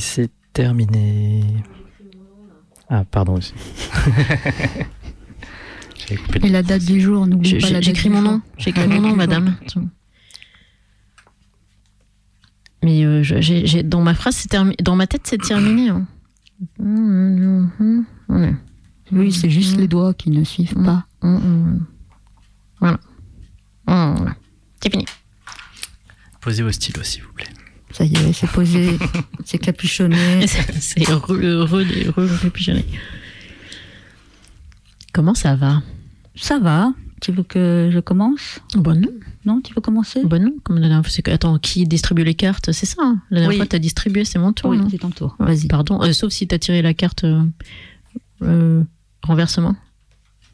c'est 0.00 0.30
terminé. 0.52 1.44
Ah, 2.88 3.04
pardon 3.04 3.34
aussi. 3.34 3.54
Et 6.42 6.48
la 6.48 6.62
date 6.64 6.84
du 6.84 7.00
jour, 7.00 7.26
n'oublie 7.26 7.60
pas 7.60 7.68
la 7.68 7.74
date 7.74 7.84
J'écris 7.84 8.08
mon 8.10 8.22
nom, 8.22 8.42
j'écris 8.58 8.88
mon 8.88 9.00
nom, 9.00 9.14
madame. 9.14 9.56
Mais 12.82 13.04
euh, 13.04 13.22
j'ai, 13.22 13.82
dans 13.82 14.00
ma 14.00 14.14
phrase, 14.14 14.34
c'est 14.36 14.82
dans 14.82 14.96
ma 14.96 15.06
tête, 15.06 15.22
c'est 15.24 15.40
terminé. 15.40 15.90
Hein. 15.90 16.06
Oui, 19.12 19.32
c'est 19.32 19.50
juste 19.50 19.76
les 19.76 19.86
doigts 19.86 20.14
qui 20.14 20.30
ne 20.30 20.42
suivent 20.44 20.74
pas. 20.74 21.04
Voilà. 22.80 22.98
C'est 24.82 24.90
fini. 24.90 25.04
Posez 26.40 26.62
vos 26.62 26.72
stylos, 26.72 27.02
s'il 27.02 27.22
vous 27.22 27.32
plaît. 27.32 27.39
Ça 27.92 28.04
y 28.04 28.14
est, 28.14 28.32
c'est 28.32 28.48
posé, 28.50 28.98
c'est 29.44 29.58
capuchonné. 29.58 30.46
C'est 30.80 31.04
capuchonné. 31.04 32.84
Comment 35.12 35.34
ça 35.34 35.56
va? 35.56 35.82
Ça 36.36 36.58
va. 36.58 36.92
Tu 37.20 37.32
veux 37.32 37.42
que 37.42 37.90
je 37.92 37.98
commence? 37.98 38.60
Bon 38.74 38.98
non. 38.98 39.10
Non, 39.44 39.60
tu 39.60 39.74
veux 39.74 39.80
commencer? 39.80 40.22
Bon 40.24 40.42
non. 40.42 40.54
Comme 40.62 40.76
la 40.76 40.82
dernière 40.82 41.02
fois, 41.02 41.10
c'est 41.10 41.22
que 41.22 41.30
attends, 41.30 41.58
qui 41.58 41.84
distribue 41.86 42.24
les 42.24 42.34
cartes? 42.34 42.72
C'est 42.72 42.86
ça. 42.86 43.02
Hein 43.02 43.20
la 43.30 43.40
dernière 43.40 43.56
fois, 43.56 43.66
tu 43.66 43.76
as 43.76 43.80
distribué, 43.80 44.24
c'est 44.24 44.38
mon 44.38 44.52
tour. 44.52 44.70
Oui, 44.70 44.78
c'est 44.90 44.98
ton 44.98 45.10
tour. 45.10 45.36
Vas-y. 45.38 45.66
Pardon. 45.66 46.00
Euh, 46.02 46.12
sauf 46.12 46.32
si 46.32 46.46
tu 46.46 46.54
as 46.54 46.58
tiré 46.58 46.82
la 46.82 46.94
carte 46.94 47.24
euh, 47.24 47.42
euh, 48.42 48.82
renversement. 49.22 49.76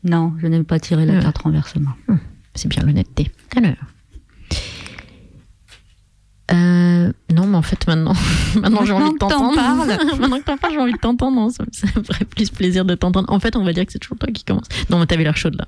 Non, 0.03 0.33
je 0.39 0.47
n'aime 0.47 0.65
pas 0.65 0.81
tirer 0.81 1.05
la 1.05 1.21
carte 1.21 1.39
renversement. 1.39 1.93
Hum, 2.09 2.19
c'est 2.55 2.69
bien 2.69 2.83
l'honnêteté. 2.83 3.31
Alors. 3.57 3.75
Euh, 6.53 7.13
non, 7.33 7.46
mais 7.46 7.46
en 7.57 7.63
fait, 7.63 7.87
maintenant, 7.87 8.15
maintenant 8.55 8.85
j'ai 8.85 8.93
envie 8.93 9.13
de 9.13 9.19
t'entendre. 9.19 9.87
maintenant 10.21 10.39
que 10.39 10.45
t'en 10.45 10.57
parles, 10.57 10.75
j'ai 10.75 10.81
envie 10.81 10.93
de 10.93 10.99
t'entendre. 10.99 11.51
Ça, 11.51 11.65
ça, 11.73 11.87
me 11.97 12.05
ferait 12.05 12.25
plus 12.37 12.51
plaisir 12.51 12.85
de 12.85 12.95
t'entendre. 12.95 13.33
En 13.33 13.41
fait, 13.41 13.57
on 13.57 13.65
va 13.65 13.73
dire 13.73 13.87
que 13.87 13.93
c'est 13.93 13.99
toujours 13.99 14.19
toi 14.19 14.29
qui 14.33 14.45
commence. 14.45 14.69
Non, 14.91 14.99
mais 14.99 15.07
t'avais 15.07 15.25
l'air 15.25 15.37
chaude 15.37 15.57
là. 15.57 15.67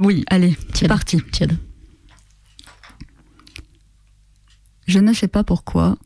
Oui, 0.00 0.24
allez, 0.28 0.56
c'est 0.74 0.88
parti. 0.88 1.20
Tiède. 1.30 1.56
Je 4.86 4.98
ne 4.98 5.12
sais 5.12 5.28
pas 5.28 5.44
pourquoi, 5.44 5.98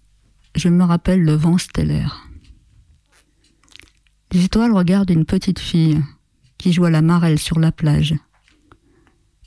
je 0.57 0.69
me 0.69 0.85
rappelle 0.85 1.23
le 1.23 1.35
vent 1.35 1.57
stellaire. 1.59 2.27
Les 4.33 4.45
étoiles 4.45 4.73
regardent 4.73 5.11
une 5.11 5.25
petite 5.25 5.59
fille 5.59 6.03
qui 6.59 6.73
joue 6.73 6.85
à 6.85 6.91
la 6.91 7.03
marelle 7.03 7.39
sur 7.39 7.59
la 7.59 7.71
plage. 7.71 8.15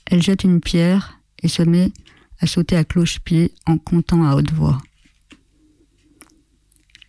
Elle 0.06 0.22
jette 0.22 0.44
une 0.44 0.60
pierre 0.60 1.20
et 1.42 1.48
se 1.48 1.62
met 1.62 1.92
à 2.40 2.46
sauter 2.46 2.76
à 2.76 2.84
cloche-pied 2.84 3.52
en 3.66 3.78
comptant 3.78 4.24
à 4.24 4.34
haute 4.34 4.52
voix. 4.52 4.78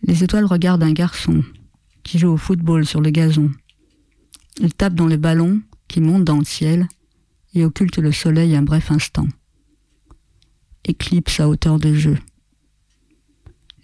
Les 0.02 0.24
étoiles 0.24 0.44
regardent 0.44 0.82
un 0.82 0.92
garçon 0.92 1.42
qui 2.02 2.18
joue 2.18 2.28
au 2.30 2.36
football 2.36 2.86
sur 2.86 3.00
le 3.00 3.10
gazon. 3.10 3.50
Il 4.60 4.72
tape 4.72 4.94
dans 4.94 5.06
le 5.06 5.16
ballon 5.16 5.60
qui 5.88 6.00
monte 6.00 6.24
dans 6.24 6.38
le 6.38 6.44
ciel 6.44 6.88
et 7.54 7.64
occulte 7.64 7.98
le 7.98 8.12
soleil 8.12 8.56
un 8.56 8.62
bref 8.62 8.90
instant. 8.90 9.26
Éclipse 10.84 11.40
à 11.40 11.48
hauteur 11.48 11.78
de 11.78 11.94
jeu. 11.94 12.18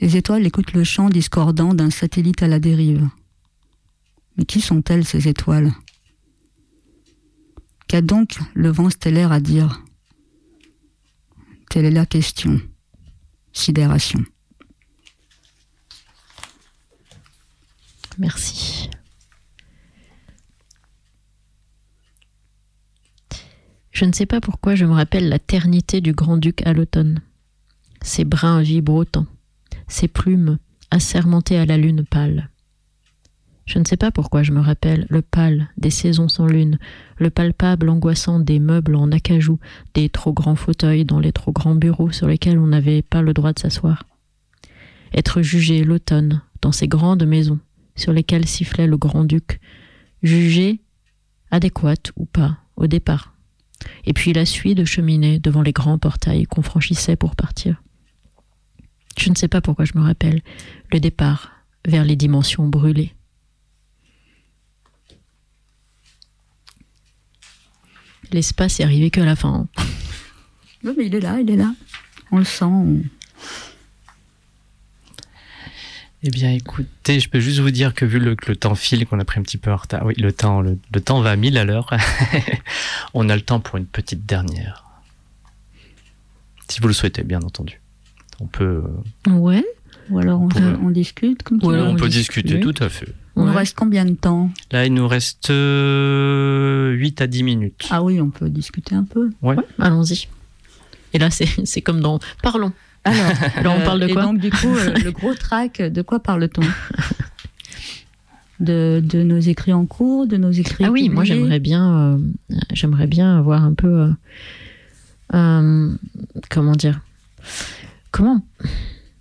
Les 0.01 0.17
étoiles 0.17 0.47
écoutent 0.47 0.73
le 0.73 0.85
chant 0.85 1.09
discordant 1.09 1.75
d'un 1.75 1.91
satellite 1.91 2.43
à 2.43 2.49
la 2.49 2.59
dérive. 2.59 3.09
Mais 4.37 4.45
qui 4.45 4.61
sont-elles 4.61 5.05
ces 5.05 5.29
étoiles? 5.29 5.73
Qu'a 7.89 8.01
donc 8.01 8.39
le 8.55 8.71
vent 8.71 8.91
stellaire 8.91 9.33
à 9.33 9.41
dire? 9.41 9.83
Telle 11.75 11.87
est 11.87 11.91
la 11.91 12.07
question? 12.07 12.61
Sidération. 13.53 14.21
Merci. 18.17 18.91
Je 23.91 24.05
ne 24.05 24.13
sais 24.13 24.25
pas 24.25 24.41
pourquoi 24.41 24.77
je 24.77 24.85
me 24.85 24.93
rappelle 24.93 25.29
la 25.29 25.41
ternité 25.41 26.01
du 26.01 26.13
grand-duc 26.13 26.65
à 26.65 26.73
l'automne. 26.73 27.21
Ses 28.03 28.23
brins 28.23 28.63
vibrent 28.63 28.95
autant, 28.95 29.27
ses 29.89 30.07
plumes 30.07 30.61
assermentées 30.93 31.59
à 31.59 31.67
la 31.67 31.77
lune 31.77 32.05
pâle. 32.07 32.51
Je 33.67 33.79
ne 33.79 33.85
sais 33.85 33.97
pas 33.97 34.11
pourquoi 34.11 34.43
je 34.43 34.53
me 34.53 34.61
rappelle 34.61 35.07
le 35.09 35.23
pâle 35.23 35.69
des 35.79 35.91
saisons 35.91 36.29
sans 36.29 36.47
lune, 36.47 36.79
le 37.17 37.31
palpable 37.31 37.89
angoissant 37.89 38.39
des 38.39 38.59
meubles 38.59 38.95
en 38.95 39.11
acajou, 39.11 39.59
des 39.95 40.11
trop 40.11 40.33
grands 40.33 40.57
fauteuils 40.57 41.05
dans 41.05 41.19
les 41.19 41.33
trop 41.33 41.53
grands 41.53 41.75
bureaux 41.75 42.13
sur 42.13 42.27
lesquels 42.27 42.59
on 42.59 42.67
n'avait 42.67 43.03
pas 43.03 43.23
le 43.23 43.33
droit 43.33 43.53
de 43.53 43.59
s'asseoir. 43.59 44.05
Être 45.15 45.41
jugé 45.41 45.85
l'automne 45.85 46.43
dans 46.61 46.73
ces 46.73 46.89
grandes 46.89 47.25
maisons 47.25 47.59
sur 47.97 48.13
lesquelles 48.13 48.47
sifflait 48.47 48.87
le 48.87 48.97
grand-duc, 48.97 49.61
jugé 50.23 50.81
adéquate 51.51 52.13
ou 52.17 52.27
pas 52.27 52.59
au 52.77 52.87
départ. 52.87 53.35
Et 54.05 54.13
puis 54.13 54.33
la 54.33 54.45
suite 54.45 54.77
de 54.79 54.85
cheminée 54.85 55.39
devant 55.39 55.63
les 55.63 55.73
grands 55.73 55.99
portails 55.99 56.47
qu'on 56.47 56.63
franchissait 56.63 57.17
pour 57.17 57.37
partir. 57.37 57.83
Je 59.19 59.31
ne 59.31 59.37
sais 59.37 59.49
pas 59.49 59.61
pourquoi 59.61 59.85
je 59.85 59.97
me 59.97 60.03
rappelle 60.03 60.43
le 60.93 61.01
départ 61.01 61.53
vers 61.87 62.05
les 62.05 62.17
dimensions 62.17 62.67
brûlées. 62.67 63.15
L'espace 68.35 68.81
est 68.81 68.83
arrivé 68.83 69.11
que 69.11 69.21
à 69.21 69.25
la 69.25 69.37
fin. 69.37 69.67
Oui, 70.83 70.93
mais 70.99 71.07
il 71.07 71.15
est 71.15 71.21
là, 71.21 71.39
il 71.41 71.51
est 71.51 71.57
là. 71.57 71.73
On 72.31 72.39
le 72.39 72.45
sent. 72.45 72.67
Eh 76.27 76.31
bien, 76.31 76.51
écoutez, 76.51 77.21
je 77.21 77.29
peux 77.29 77.39
juste 77.39 77.61
vous 77.61 77.71
dire 77.71 77.95
que 77.95 78.05
vu 78.05 78.19
le, 78.19 78.35
que 78.35 78.51
le 78.51 78.57
temps 78.57 78.75
file, 78.75 79.07
qu'on 79.07 79.21
a 79.21 79.25
pris 79.25 79.39
un 79.39 79.43
petit 79.43 79.59
peu 79.59 79.71
en 79.71 79.77
retard, 79.77 80.05
oui, 80.05 80.15
le 80.17 80.33
temps, 80.33 80.63
le, 80.63 80.79
temps 81.01 81.21
va 81.21 81.31
à 81.31 81.37
mille 81.37 81.57
à 81.59 81.65
l'heure. 81.65 81.91
on 83.15 83.29
a 83.29 83.37
le 83.37 83.43
temps 83.43 83.61
pour 83.61 83.77
une 83.77 83.87
petite 83.87 84.27
dernière. 84.27 84.85
Si 86.69 86.81
vous 86.81 86.89
le 86.89 86.95
souhaitez, 86.95 87.23
bien 87.23 87.41
entendu. 87.43 87.81
On 88.41 88.47
peut. 88.47 88.83
Ouais. 89.29 89.65
Ou 90.11 90.19
alors 90.19 90.41
on, 90.41 90.91
discute 90.91 91.43
comme 91.43 91.59
alors 91.63 91.89
on, 91.89 91.97
peut 91.97 92.09
discuter, 92.09 92.61
tout 92.61 92.75
à 92.79 92.91
fait. 92.91 93.09
Il 93.37 93.43
nous 93.43 93.53
reste 93.53 93.77
combien 93.77 94.05
de 94.05 94.15
temps? 94.15 94.51
Là, 94.71 94.87
il 94.87 94.95
nous 94.95 95.09
reste 95.09 95.49
8 95.49 95.53
euh, 95.53 97.11
à 97.19 97.27
10 97.27 97.43
minutes. 97.43 97.89
Ah 97.91 98.03
oui, 98.03 98.21
on 98.21 98.31
peut 98.31 98.49
discuter 98.49 98.95
un 98.95 99.05
peu. 99.05 99.31
Ouais. 99.43 99.57
Allons-y. 99.79 100.29
Et 101.13 101.19
là, 101.19 101.29
c'est 101.65 101.83
comme 101.83 102.01
dans 102.01 102.21
Parlons. 102.43 102.73
Alors, 103.05 103.77
on 103.77 103.85
parle 103.85 104.01
de 104.01 104.13
quoi 104.13 104.23
et 104.23 104.25
donc, 104.25 104.39
du 104.39 104.51
coup, 104.51 104.75
euh, 104.75 104.95
le 104.95 105.11
gros 105.11 105.35
track, 105.35 105.83
de 105.83 106.03
quoi 106.03 106.21
parle-t-on? 106.21 106.63
De, 108.61 109.03
de, 109.05 109.23
nos 109.25 109.41
écrits 109.41 109.73
en 109.73 109.85
cours, 109.85 110.27
de 110.27 110.37
nos 110.37 110.53
écrits. 110.53 110.85
Ah 110.85 110.91
oui, 110.91 111.09
moi 111.09 111.25
j'aimerais 111.25 111.59
bien, 111.59 112.15
euh, 112.15 112.19
j'aimerais 112.73 113.09
bien 113.09 113.37
avoir 113.37 113.65
un 113.65 113.75
peu, 113.75 114.11
comment 115.31 116.77
dire, 116.77 117.01
comment? 118.13 118.41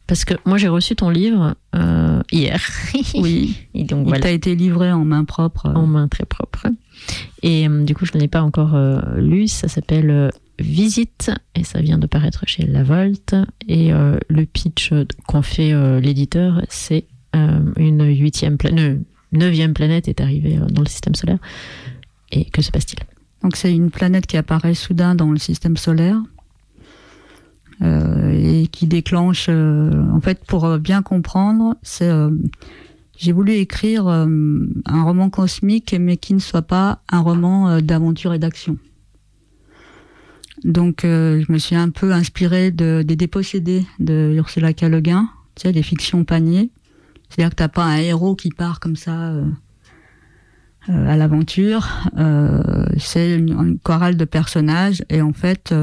Parce 0.08 0.26
que 0.26 0.34
moi, 0.46 0.58
j'ai 0.58 0.68
reçu 0.68 0.96
ton 0.96 1.10
livre 1.10 1.56
euh, 1.76 2.22
hier. 2.32 2.62
oui. 3.16 3.56
Et 3.74 3.84
donc, 3.84 4.08
Il 4.14 4.20
t'a 4.20 4.32
été 4.32 4.54
livré 4.56 4.92
en 4.92 5.06
main 5.06 5.24
propre. 5.24 5.68
En 5.68 5.88
main 5.88 6.08
très 6.08 6.26
propre. 6.26 6.68
Et 7.42 7.68
euh, 7.68 7.84
du 7.84 7.96
coup, 7.96 8.06
je 8.06 8.12
ne 8.16 8.20
l'ai 8.20 8.28
pas 8.28 8.42
encore 8.42 8.76
euh, 8.76 9.00
lu. 9.18 9.48
Ça 9.48 9.68
s'appelle 9.68 10.32
Visite 10.60 11.32
et 11.56 11.64
ça 11.64 11.80
vient 11.80 11.98
de 11.98 12.08
paraître 12.08 12.44
chez 12.48 12.66
La 12.66 12.84
Volte. 12.84 13.36
Et 13.68 13.92
le 13.92 14.46
pitch 14.46 14.92
qu'en 15.28 15.42
fait 15.42 15.74
l'éditeur, 16.00 16.62
c'est 16.70 17.06
une 17.34 18.06
huitième 18.06 18.58
planète, 18.58 19.00
neuvième 19.32 19.74
planète 19.74 20.08
est 20.08 20.22
arrivée 20.22 20.60
dans 20.70 20.82
le 20.82 20.88
système 20.88 21.16
solaire. 21.16 21.40
Et 22.32 22.46
que 22.46 22.62
se 22.62 22.70
passe-t-il? 22.70 23.00
Donc, 23.42 23.56
c'est 23.56 23.74
une 23.74 23.90
planète 23.90 24.28
qui 24.28 24.38
apparaît 24.38 24.76
soudain 24.76 25.16
dans 25.16 25.32
le 25.32 25.40
système 25.40 25.76
solaire 25.76 26.22
et 27.84 28.68
qui 28.68 28.88
déclenche. 28.88 29.48
Euh, 29.50 29.92
en 30.12 30.22
fait, 30.22 30.44
pour 30.46 30.78
bien 30.80 31.02
comprendre, 31.02 31.76
c'est 31.82 32.10
euh, 32.10 32.30
j'ai 33.18 33.32
voulu 33.32 33.54
écrire 33.54 34.08
un 34.08 35.04
roman 35.04 35.30
cosmique, 35.30 35.96
mais 35.98 36.18
qui 36.18 36.34
ne 36.34 36.40
soit 36.40 36.64
pas 36.64 37.04
un 37.10 37.20
roman 37.20 37.80
d'aventure 37.80 38.34
et 38.34 38.40
d'action. 38.40 38.78
Donc, 40.66 41.02
je 41.04 41.50
me 41.50 41.58
suis 41.58 41.76
un 41.76 41.90
peu 41.90 42.12
inspirée 42.12 42.72
de, 42.72 43.04
des 43.06 43.16
dépossédés 43.16 43.86
de 44.00 44.34
Ursula 44.36 44.74
K. 44.74 44.84
Le 44.84 45.00
Guin, 45.00 45.30
tu 45.56 45.62
sais, 45.62 45.72
des 45.72 45.84
fictions 45.84 46.26
paniers. 46.26 46.72
C'est-à-dire 47.30 47.52
que 47.52 47.56
t'as 47.56 47.70
pas 47.70 47.86
un 47.86 47.98
héros 47.98 48.36
qui 48.36 48.50
part 48.50 48.80
comme 48.80 48.96
ça 48.96 49.36
à 50.88 51.16
l'aventure. 51.16 51.88
c'est 52.98 53.36
une, 53.36 53.78
chorale 53.78 54.18
de 54.18 54.26
personnages 54.26 55.04
et 55.10 55.22
en 55.22 55.34
fait, 55.34 55.74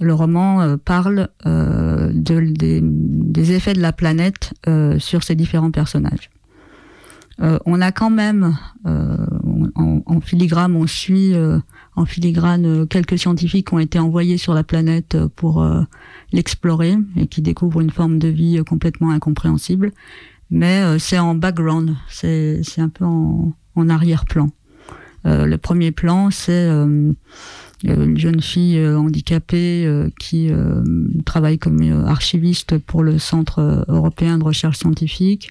le 0.00 0.14
roman 0.14 0.62
euh, 0.62 0.76
parle 0.76 1.28
euh, 1.46 2.10
de, 2.12 2.40
des, 2.50 3.52
effets 3.52 3.74
de 3.74 3.80
la 3.80 3.92
planète 3.92 4.52
euh, 4.66 4.98
sur 4.98 5.22
ces 5.22 5.34
différents 5.34 5.70
personnages. 5.70 6.30
on 7.64 7.80
a 7.80 7.90
quand 7.90 8.10
même, 8.10 8.54
on 8.84 10.02
en, 10.04 10.20
filigrane, 10.20 10.76
on 10.76 10.86
suit 10.86 11.32
en 11.96 12.04
filigrane 12.04 12.86
quelques 12.86 13.18
scientifiques 13.18 13.68
qui 13.68 13.74
ont 13.74 13.78
été 13.78 13.98
envoyés 13.98 14.36
sur 14.36 14.52
la 14.52 14.62
planète 14.62 15.16
pour 15.36 15.66
l'explorer 16.32 16.98
et 17.16 17.26
qui 17.28 17.40
découvrent 17.40 17.80
une 17.80 17.90
forme 17.90 18.18
de 18.18 18.28
vie 18.28 18.62
complètement 18.68 19.10
incompréhensible. 19.10 19.90
Mais 20.50 20.98
c'est 20.98 21.18
en 21.18 21.34
background, 21.34 21.96
c'est 22.10 22.60
un 22.76 22.90
peu 22.90 23.06
en, 23.06 23.54
en 23.74 23.88
arrière-plan. 23.88 24.50
le 25.24 25.56
premier 25.56 25.92
plan, 25.92 26.30
c'est 26.30 26.68
une 27.84 28.18
jeune 28.18 28.40
fille 28.40 28.78
euh, 28.78 28.98
handicapée 28.98 29.84
euh, 29.86 30.10
qui 30.18 30.48
euh, 30.50 30.82
travaille 31.24 31.58
comme 31.58 31.80
archiviste 32.06 32.78
pour 32.78 33.02
le 33.02 33.18
Centre 33.18 33.84
européen 33.88 34.38
de 34.38 34.44
recherche 34.44 34.78
scientifique. 34.78 35.50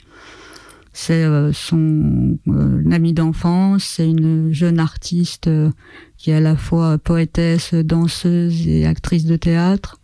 C'est 0.91 1.25
son 1.53 2.37
ami 2.91 3.13
d'enfance, 3.13 3.83
c'est 3.83 4.09
une 4.09 4.51
jeune 4.51 4.79
artiste 4.79 5.49
qui 6.17 6.31
est 6.31 6.35
à 6.35 6.39
la 6.41 6.57
fois 6.57 6.97
poétesse, 6.97 7.73
danseuse 7.73 8.67
et 8.67 8.85
actrice 8.85 9.23
de 9.25 9.37
théâtre. 9.37 9.97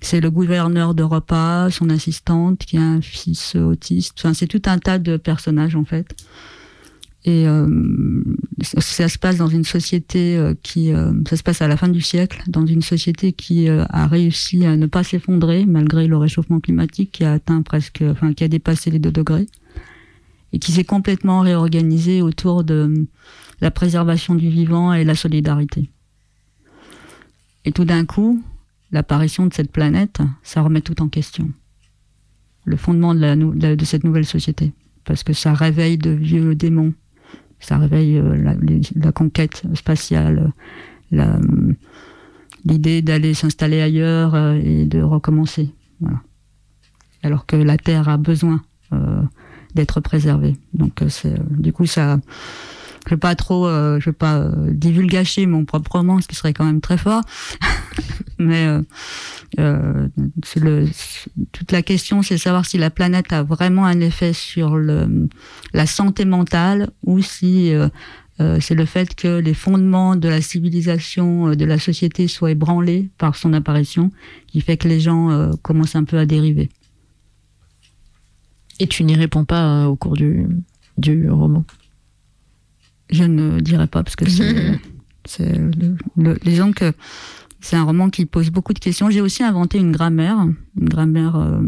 C'est 0.00 0.20
le 0.20 0.30
gouverneur 0.30 0.94
de 0.94 1.02
repas, 1.02 1.70
son 1.70 1.88
assistante, 1.90 2.58
qui 2.58 2.76
a 2.76 2.82
un 2.82 3.00
fils 3.00 3.56
autiste. 3.56 4.14
Enfin, 4.18 4.34
c'est 4.34 4.46
tout 4.46 4.62
un 4.66 4.78
tas 4.78 4.98
de 4.98 5.16
personnages 5.16 5.74
en 5.74 5.84
fait. 5.84 6.14
Et 7.24 7.46
euh, 7.46 8.24
ça 8.62 9.08
se 9.08 9.16
passe 9.16 9.36
dans 9.36 9.46
une 9.46 9.64
société 9.64 10.36
euh, 10.36 10.54
qui, 10.60 10.92
euh, 10.92 11.12
ça 11.28 11.36
se 11.36 11.44
passe 11.44 11.62
à 11.62 11.68
la 11.68 11.76
fin 11.76 11.88
du 11.88 12.00
siècle, 12.00 12.42
dans 12.48 12.66
une 12.66 12.82
société 12.82 13.32
qui 13.32 13.68
a 13.68 14.06
réussi 14.08 14.66
à 14.66 14.76
ne 14.76 14.86
pas 14.86 15.04
s'effondrer 15.04 15.64
malgré 15.64 16.08
le 16.08 16.16
réchauffement 16.16 16.58
climatique 16.58 17.12
qui 17.12 17.24
a 17.24 17.34
atteint 17.34 17.62
presque, 17.62 18.02
enfin 18.02 18.32
qui 18.32 18.42
a 18.42 18.48
dépassé 18.48 18.90
les 18.90 18.98
2 18.98 19.12
degrés, 19.12 19.46
et 20.52 20.58
qui 20.58 20.72
s'est 20.72 20.84
complètement 20.84 21.40
réorganisée 21.40 22.22
autour 22.22 22.64
de 22.64 23.06
la 23.60 23.70
préservation 23.70 24.34
du 24.34 24.48
vivant 24.48 24.92
et 24.92 25.04
la 25.04 25.14
solidarité. 25.14 25.90
Et 27.64 27.70
tout 27.70 27.84
d'un 27.84 28.04
coup, 28.04 28.42
l'apparition 28.90 29.46
de 29.46 29.54
cette 29.54 29.70
planète, 29.70 30.20
ça 30.42 30.60
remet 30.62 30.80
tout 30.80 31.00
en 31.00 31.08
question. 31.08 31.50
Le 32.64 32.76
fondement 32.76 33.14
de, 33.14 33.20
la, 33.20 33.36
de 33.76 33.84
cette 33.84 34.02
nouvelle 34.02 34.26
société. 34.26 34.72
Parce 35.04 35.22
que 35.22 35.32
ça 35.32 35.54
réveille 35.54 35.98
de 35.98 36.10
vieux 36.10 36.54
démons 36.54 36.94
ça 37.62 37.78
réveille 37.78 38.18
euh, 38.18 38.54
la, 38.96 39.12
conquête 39.12 39.62
spatiale, 39.74 40.52
l'idée 42.64 43.02
d'aller 43.02 43.34
s'installer 43.34 43.80
ailleurs 43.80 44.34
euh, 44.34 44.60
et 44.62 44.84
de 44.84 45.00
recommencer. 45.02 45.70
Alors 47.22 47.46
que 47.46 47.56
la 47.56 47.78
Terre 47.78 48.08
a 48.08 48.16
besoin 48.16 48.62
euh, 48.92 49.22
d'être 49.74 50.00
préservée. 50.00 50.56
Donc 50.74 51.02
du 51.50 51.72
coup 51.72 51.86
ça. 51.86 52.18
Je 53.06 53.10
vais 53.10 53.18
pas 53.18 53.34
trop, 53.34 53.68
je 53.68 54.04
vais 54.04 54.12
pas 54.12 54.48
divulgacher 54.68 55.46
mon 55.46 55.64
propre 55.64 55.96
roman, 55.96 56.20
ce 56.20 56.28
qui 56.28 56.36
serait 56.36 56.52
quand 56.52 56.64
même 56.64 56.80
très 56.80 56.96
fort. 56.96 57.22
Mais 58.38 58.66
euh, 59.58 60.08
le, 60.56 60.86
toute 61.52 61.72
la 61.72 61.82
question, 61.82 62.22
c'est 62.22 62.38
savoir 62.38 62.64
si 62.64 62.78
la 62.78 62.90
planète 62.90 63.32
a 63.32 63.42
vraiment 63.42 63.84
un 63.84 64.00
effet 64.00 64.32
sur 64.32 64.76
le, 64.76 65.28
la 65.74 65.86
santé 65.86 66.24
mentale 66.24 66.90
ou 67.04 67.20
si 67.20 67.74
euh, 67.74 67.88
euh, 68.40 68.58
c'est 68.60 68.74
le 68.74 68.86
fait 68.86 69.14
que 69.14 69.38
les 69.38 69.54
fondements 69.54 70.16
de 70.16 70.28
la 70.28 70.40
civilisation, 70.40 71.48
euh, 71.48 71.54
de 71.54 71.64
la 71.64 71.78
société 71.78 72.28
soient 72.28 72.50
ébranlés 72.50 73.10
par 73.18 73.36
son 73.36 73.52
apparition, 73.52 74.10
qui 74.46 74.60
fait 74.60 74.76
que 74.76 74.88
les 74.88 75.00
gens 75.00 75.30
euh, 75.30 75.50
commencent 75.62 75.96
un 75.96 76.04
peu 76.04 76.18
à 76.18 76.26
dériver. 76.26 76.70
Et 78.80 78.86
tu 78.86 79.04
n'y 79.04 79.14
réponds 79.14 79.44
pas 79.44 79.86
au 79.86 79.96
cours 79.96 80.14
du, 80.14 80.46
du 80.96 81.30
roman? 81.30 81.64
Je 83.12 83.24
ne 83.24 83.60
dirais 83.60 83.86
pas, 83.86 84.02
parce 84.02 84.16
que 84.16 84.24
c'est... 84.28 85.60
les 86.16 86.54
gens 86.54 86.72
que 86.72 86.92
c'est 87.60 87.76
un 87.76 87.84
roman 87.84 88.10
qui 88.10 88.26
pose 88.26 88.50
beaucoup 88.50 88.74
de 88.74 88.80
questions. 88.80 89.08
J'ai 89.08 89.20
aussi 89.20 89.44
inventé 89.44 89.78
une 89.78 89.92
grammaire, 89.92 90.36
une 90.80 90.88
grammaire 90.88 91.36
euh, 91.36 91.60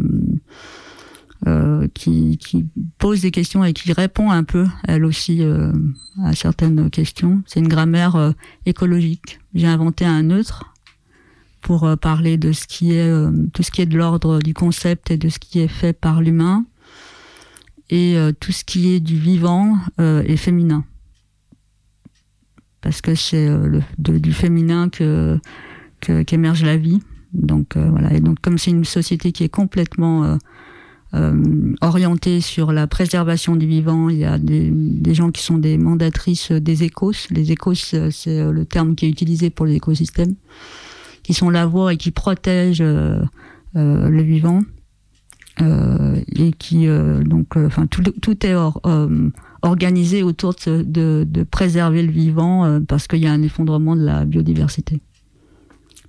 euh, 1.47 1.87
qui, 1.95 2.39
qui, 2.39 2.67
pose 2.99 3.21
des 3.21 3.31
questions 3.31 3.65
et 3.65 3.73
qui 3.73 3.93
répond 3.93 4.31
un 4.31 4.45
peu, 4.45 4.67
elle 4.89 5.05
aussi, 5.05 5.43
euh, 5.43 5.73
à 6.23 6.35
certaines 6.35 6.91
questions. 6.91 7.43
C'est 7.47 7.61
une 7.61 7.69
grammaire 7.69 8.17
euh, 8.17 8.33
écologique. 8.67 9.41
J'ai 9.55 9.67
inventé 9.67 10.05
un 10.05 10.23
neutre 10.23 10.73
pour 11.61 11.85
euh, 11.85 11.97
parler 11.97 12.39
de 12.39 12.53
ce 12.53 12.67
qui 12.67 12.93
est 12.93 13.13
tout 13.53 13.63
ce 13.63 13.71
qui 13.71 13.83
est 13.83 13.87
de 13.87 13.97
l'ordre 13.97 14.39
du 14.41 14.55
concept 14.55 15.11
et 15.11 15.17
de 15.17 15.29
ce 15.29 15.39
qui 15.39 15.61
est 15.61 15.69
fait 15.69 15.93
par 15.93 16.23
l'humain 16.23 16.65
et 17.91 18.17
tout 18.41 18.51
ce 18.51 18.65
qui 18.65 18.95
est 18.95 19.01
du 19.01 19.19
vivant 19.19 19.77
est 19.99 20.39
féminin 20.39 20.85
parce 22.85 23.01
que 23.01 23.15
c'est 23.15 23.49
du 23.99 24.33
féminin 24.35 24.91
que 24.91 25.41
qu'émerge 26.01 26.63
la 26.63 26.77
vie. 26.77 27.01
Donc 27.33 27.77
euh, 27.77 27.89
voilà. 27.91 28.13
Et 28.13 28.21
donc 28.21 28.41
comme 28.41 28.59
c'est 28.59 28.71
une 28.71 28.85
société 28.85 29.33
qui 29.33 29.43
est 29.43 29.49
complètement 29.49 30.25
euh, 30.25 30.37
euh, 31.15 31.75
orientée 31.81 32.43
sur 32.43 32.73
la 32.73 32.87
préservation 32.87 33.57
du 33.57 33.67
vivant, 33.67 34.11
il 34.11 34.19
y 34.19 34.25
a 34.25 34.39
des, 34.39 34.71
gens 35.15 35.31
qui 35.31 35.43
sont 35.43 35.57
des 35.57 35.79
mandatrices 35.79 36.53
des 36.53 36.85
écos. 36.85 37.13
Les 37.31 37.53
écos, 37.53 37.75
c'est 37.75 38.11
le 38.27 38.65
terme 38.67 38.95
qui 38.95 39.07
est 39.07 39.09
utilisé 39.09 39.49
pour 39.49 39.65
les 39.65 39.77
écosystèmes, 39.77 40.35
qui 41.23 41.33
sont 41.33 41.49
la 41.49 41.65
voix 41.65 41.95
et 41.95 41.97
qui 41.97 42.11
protègent 42.11 42.83
le 42.83 44.23
vivant. 44.23 44.63
et 45.61 46.53
qui 46.59 46.87
donc 47.25 47.57
enfin 47.57 47.87
tout, 47.87 48.47
est 48.47 48.57
organisé 49.65 50.23
autour 50.23 50.55
de, 50.67 51.47
préserver 51.51 52.03
le 52.03 52.13
vivant 52.13 52.81
parce 52.87 53.09
qu'il 53.09 53.21
y 53.21 53.27
a 53.27 53.33
un 53.33 53.43
effondrement 53.43 53.97
de 53.97 54.05
la 54.05 54.25
biodiversité. 54.25 55.01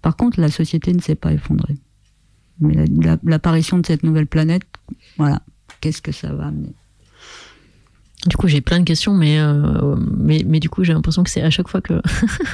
Par 0.01 0.15
contre, 0.15 0.39
la 0.39 0.49
société 0.49 0.93
ne 0.93 1.01
s'est 1.01 1.15
pas 1.15 1.33
effondrée. 1.33 1.75
Mais 2.59 2.85
l'apparition 3.23 3.79
de 3.79 3.85
cette 3.85 4.03
nouvelle 4.03 4.27
planète, 4.27 4.63
voilà, 5.17 5.41
qu'est-ce 5.81 6.01
que 6.01 6.11
ça 6.11 6.31
va 6.33 6.47
amener? 6.47 6.73
Du 8.27 8.37
coup, 8.37 8.47
j'ai 8.47 8.61
plein 8.61 8.79
de 8.79 8.85
questions, 8.85 9.13
mais, 9.13 9.39
euh, 9.39 9.95
mais, 9.97 10.43
mais, 10.45 10.59
du 10.59 10.69
coup, 10.69 10.83
j'ai 10.83 10.93
l'impression 10.93 11.23
que 11.23 11.29
c'est 11.29 11.41
à 11.41 11.49
chaque 11.49 11.67
fois 11.67 11.81
que 11.81 12.01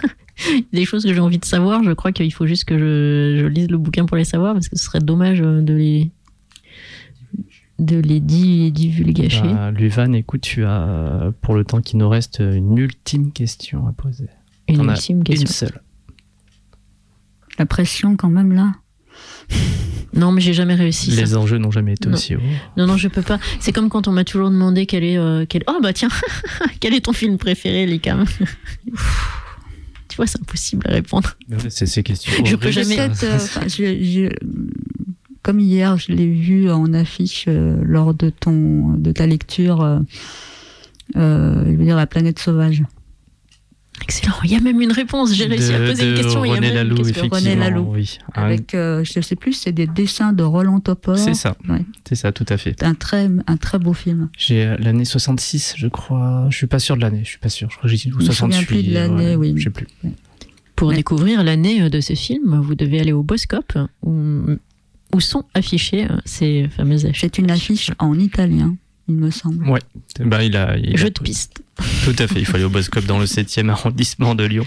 des 0.74 0.86
choses 0.86 1.04
que 1.04 1.14
j'ai 1.14 1.20
envie 1.20 1.38
de 1.38 1.46
savoir, 1.46 1.84
je 1.84 1.92
crois 1.92 2.12
qu'il 2.12 2.34
faut 2.34 2.48
juste 2.48 2.66
que 2.66 2.78
je, 2.78 3.46
lise 3.46 3.70
le 3.70 3.78
bouquin 3.78 4.06
pour 4.06 4.18
les 4.18 4.26
savoir, 4.26 4.54
parce 4.54 4.68
que 4.68 4.78
ce 4.78 4.84
serait 4.84 5.00
dommage 5.00 5.40
de 5.40 5.74
les 5.74 6.12
de 7.82 7.98
les 7.98 8.20
divulgacher. 8.20 9.42
Bah, 9.44 9.72
Luvan, 9.72 10.14
écoute, 10.14 10.42
tu 10.42 10.64
as 10.66 11.34
pour 11.42 11.56
le 11.56 11.66
temps 11.66 11.82
qui 11.82 11.98
nous 11.98 12.08
reste 12.08 12.40
une 12.40 12.78
ultime 12.78 13.32
question 13.32 13.88
à 13.88 13.92
poser. 13.92 14.30
Une 14.70 14.86
ultime 14.86 15.24
question. 15.24 15.46
Une 15.46 15.52
seule 15.52 15.82
la 17.62 17.66
pression 17.66 18.16
quand 18.16 18.30
même 18.30 18.54
là. 18.54 18.74
Non, 20.14 20.32
mais 20.32 20.42
j'ai 20.42 20.54
jamais 20.54 20.76
réussi. 20.76 21.12
Les 21.12 21.38
enjeux 21.38 21.58
n'ont 21.58 21.72
jamais 21.72 21.94
été 21.94 22.10
aussi 22.10 22.36
hauts. 22.36 22.42
Non, 22.76 22.86
non, 22.86 22.98
je 22.98 23.08
peux 23.08 23.22
pas. 23.22 23.40
C'est 23.60 23.72
comme 23.72 23.90
quand 23.90 24.08
on 24.08 24.12
m'a 24.12 24.24
toujours 24.24 24.50
demandé 24.50 24.86
quel 24.86 25.04
est. 25.04 25.18
Euh, 25.18 25.46
quel... 25.48 25.64
Oh, 25.68 25.78
bah 25.82 25.94
tiens, 25.94 26.10
quel 26.82 26.94
est 26.94 27.02
ton 27.02 27.14
film 27.14 27.38
préféré, 27.38 27.86
Likam 27.86 28.26
Tu 30.10 30.18
vois, 30.18 30.28
c'est 30.28 30.42
impossible 30.42 30.86
à 30.90 30.92
répondre. 30.92 31.38
C'est 31.70 31.86
ces 31.86 32.04
questions. 32.04 32.34
Je 32.44 32.56
peux 32.58 32.72
jamais. 32.72 33.00
Euh, 33.00 34.30
comme 35.42 35.60
hier, 35.60 35.98
je 35.98 36.12
l'ai 36.12 36.32
vu 36.32 36.70
en 36.72 36.94
affiche 36.94 37.46
euh, 37.48 37.82
lors 37.84 38.14
de, 38.14 38.30
ton, 38.30 38.94
de 38.94 39.12
ta 39.12 39.26
lecture. 39.26 40.02
je 41.16 41.20
veux 41.20 41.84
dire, 41.84 41.96
La 41.96 42.08
planète 42.08 42.40
sauvage. 42.40 42.84
Excellent. 44.04 44.34
Il 44.44 44.52
y 44.52 44.56
a 44.56 44.60
même 44.60 44.82
une 44.82 44.92
réponse. 44.92 45.34
J'ai 45.34 45.46
réussi 45.46 45.74
à 45.74 45.80
poser 45.80 46.10
une 46.10 46.16
question. 46.16 46.42
René 46.42 46.68
il 46.68 46.74
y 46.74 46.78
a 46.78 46.84
Laloux, 46.84 47.02
effectivement. 47.02 47.38
René 47.38 47.56
Laloux. 47.56 47.88
Oui. 47.94 48.18
Avec, 48.34 48.74
euh, 48.74 49.04
je 49.04 49.20
ne 49.20 49.22
sais 49.22 49.36
plus, 49.36 49.54
c'est 49.54 49.72
des 49.72 49.88
dessins 49.88 50.34
de 50.34 50.44
Roland 50.44 50.80
Topor. 50.80 51.18
C'est 51.18 51.34
ça. 51.34 51.56
Ouais. 51.70 51.86
C'est 52.08 52.16
ça, 52.16 52.32
tout 52.32 52.46
à 52.50 52.58
fait. 52.58 52.82
Un 52.84 52.96
très, 52.96 53.30
un 53.48 53.58
très 53.58 53.80
beau 53.80 53.94
film. 53.94 54.30
J'ai 54.38 54.66
euh, 54.66 54.76
l'année 54.80 55.06
66, 55.06 55.76
je 55.78 55.88
crois. 55.88 56.48
Je 56.50 56.58
suis 56.58 56.68
pas 56.68 56.80
sûr 56.80 56.96
de 56.96 57.02
l'année. 57.02 57.22
Je 57.24 57.30
suis 57.30 57.40
pas 57.40 57.50
sûr. 57.50 57.70
Je 57.70 57.78
crois 57.78 57.90
que 57.90 57.96
j'ai 57.96 58.10
dit 58.10 58.16
68. 58.26 58.62
Je 58.62 58.66
plus 58.66 58.84
de 58.84 58.94
l'année, 58.94 59.36
oui. 59.36 59.54
Je 59.58 59.64
sais 59.64 59.70
plus. 59.70 59.88
Pour 60.76 60.94
découvrir 60.94 61.44
l'année 61.44 61.84
euh, 61.84 61.90
de 61.90 62.02
ce 62.02 62.14
film, 62.14 62.60
vous 62.60 62.76
devez 62.76 63.00
aller 63.00 63.14
au 63.14 63.24
Boscope 63.24 63.78
où, 64.04 64.46
où 65.14 65.20
sont 65.20 65.46
affichées 65.54 66.08
ces 66.26 66.70
fameuses 66.76 67.06
affiches. 67.06 67.22
C'est 67.22 67.38
une 67.38 67.52
affiche 67.52 67.92
en 68.00 68.18
italien 68.18 68.76
il 69.12 69.18
me 69.18 69.30
semble. 69.30 69.68
Ouais, 69.68 69.82
bah, 70.20 70.44
il 70.44 70.56
a. 70.56 70.78
Il 70.78 70.98
Jeu 70.98 71.08
a... 71.08 71.10
de 71.10 71.20
piste. 71.20 71.62
Tout 72.06 72.16
à 72.20 72.28
fait, 72.28 72.40
il 72.40 72.46
faut 72.46 72.56
aller 72.56 72.66
au 72.66 72.70
Boscope 72.70 73.06
dans 73.06 73.18
le 73.18 73.26
7e 73.26 73.70
arrondissement 73.70 74.36
de 74.36 74.44
Lyon. 74.44 74.66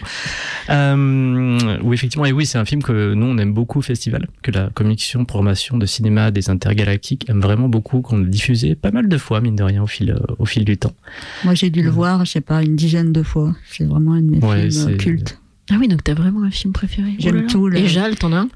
Euh, 0.69 1.79
oui, 1.83 1.95
effectivement, 1.95 2.27
et 2.27 2.33
oui, 2.33 2.45
c'est 2.45 2.59
un 2.59 2.65
film 2.65 2.83
que 2.83 3.15
nous, 3.15 3.27
on 3.27 3.39
aime 3.39 3.53
beaucoup 3.53 3.79
au 3.79 3.83
festival, 3.83 4.29
que 4.43 4.51
la 4.51 4.71
commission 4.71 5.25
programmation 5.25 5.79
de 5.79 5.87
cinéma 5.87 6.33
des 6.33 6.51
intergalactiques 6.51 7.29
aime 7.29 7.41
vraiment 7.41 7.69
beaucoup, 7.69 8.01
qu'on 8.01 8.23
a 8.23 8.27
diffusé 8.27 8.75
pas 8.75 8.91
mal 8.91 9.09
de 9.09 9.19
fois, 9.19 9.41
mine 9.41 9.55
de 9.55 9.63
rien, 9.63 9.83
au 9.83 9.87
fil, 9.87 10.11
euh, 10.11 10.35
au 10.39 10.45
fil 10.45 10.65
du 10.65 10.77
temps. 10.77 10.95
Moi, 11.45 11.55
j'ai 11.55 11.71
dû 11.71 11.83
le 11.83 11.91
voir, 11.91 12.25
je 12.25 12.33
sais 12.33 12.41
pas, 12.41 12.63
une 12.63 12.75
dizaine 12.75 13.13
de 13.13 13.23
fois. 13.23 13.55
C'est 13.71 13.85
vraiment 13.85 14.15
un 14.15 14.23
de 14.23 14.31
mes 14.31 14.71
films 14.71 14.97
cultes. 14.97 15.39
Ah 15.71 15.77
oui, 15.79 15.89
donc 15.89 16.03
t'as 16.05 16.15
vraiment 16.15 16.43
un 16.43 16.51
film 16.51 16.73
préféré 16.73 17.15
J'aime 17.19 17.45
oh 17.47 17.51
tout. 17.51 17.69
Le... 17.69 17.79
Et 17.79 17.87
Jal, 17.87 18.17
t'en 18.17 18.33
as 18.33 18.41
un? 18.41 18.49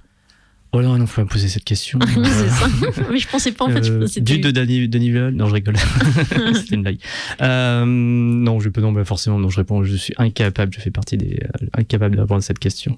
Oh 0.72 0.82
non, 0.82 0.98
non, 0.98 1.06
faut 1.06 1.22
pas 1.22 1.24
me 1.24 1.28
poser 1.28 1.48
cette 1.48 1.64
question. 1.64 1.98
c'est 2.24 2.48
ça. 2.48 2.68
Mais 3.10 3.18
je 3.18 3.26
pensais 3.28 3.52
pas 3.52 3.64
en 3.64 3.70
fait. 3.70 3.88
Euh, 3.88 4.06
c'était- 4.06 4.20
du 4.20 4.38
de 4.38 4.50
Denis, 4.50 4.86
Denis 4.86 5.08
Villeneuve 5.10 5.34
Non, 5.34 5.46
je 5.46 5.54
rigole. 5.54 5.76
C'était 6.54 6.74
une 6.74 6.82
blague. 6.82 6.98
Euh, 7.40 7.84
non, 7.86 8.60
je 8.60 8.68
peux 8.68 8.82
non, 8.82 8.92
bah 8.92 9.04
forcément, 9.06 9.38
non, 9.38 9.48
je 9.48 9.56
réponds. 9.56 9.82
Je 9.82 9.96
suis 9.96 10.12
incapable. 10.18 10.74
Je 10.74 10.80
fais 10.80 10.90
partie 10.90 11.16
des 11.16 11.40
euh, 11.42 11.66
incapables 11.72 12.16
de 12.16 12.20
répondre 12.20 12.38
à 12.40 12.42
cette 12.42 12.58
question. 12.58 12.96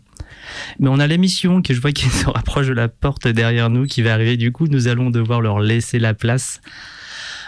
Mais 0.80 0.88
on 0.88 0.98
a 0.98 1.06
l'émission 1.06 1.62
que 1.62 1.72
je 1.72 1.80
vois 1.80 1.92
qui 1.92 2.08
se 2.08 2.26
rapproche 2.28 2.66
de 2.66 2.72
la 2.72 2.88
porte 2.88 3.28
derrière 3.28 3.70
nous, 3.70 3.86
qui 3.86 4.02
va 4.02 4.14
arriver. 4.14 4.36
Du 4.36 4.50
coup, 4.50 4.66
nous 4.66 4.88
allons 4.88 5.10
devoir 5.10 5.40
leur 5.40 5.60
laisser 5.60 6.00
la 6.00 6.12
place. 6.12 6.60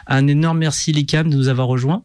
Un 0.06 0.28
énorme 0.28 0.58
merci, 0.58 0.92
Licam, 0.92 1.30
de 1.30 1.36
nous 1.36 1.48
avoir 1.48 1.66
rejoints 1.66 2.02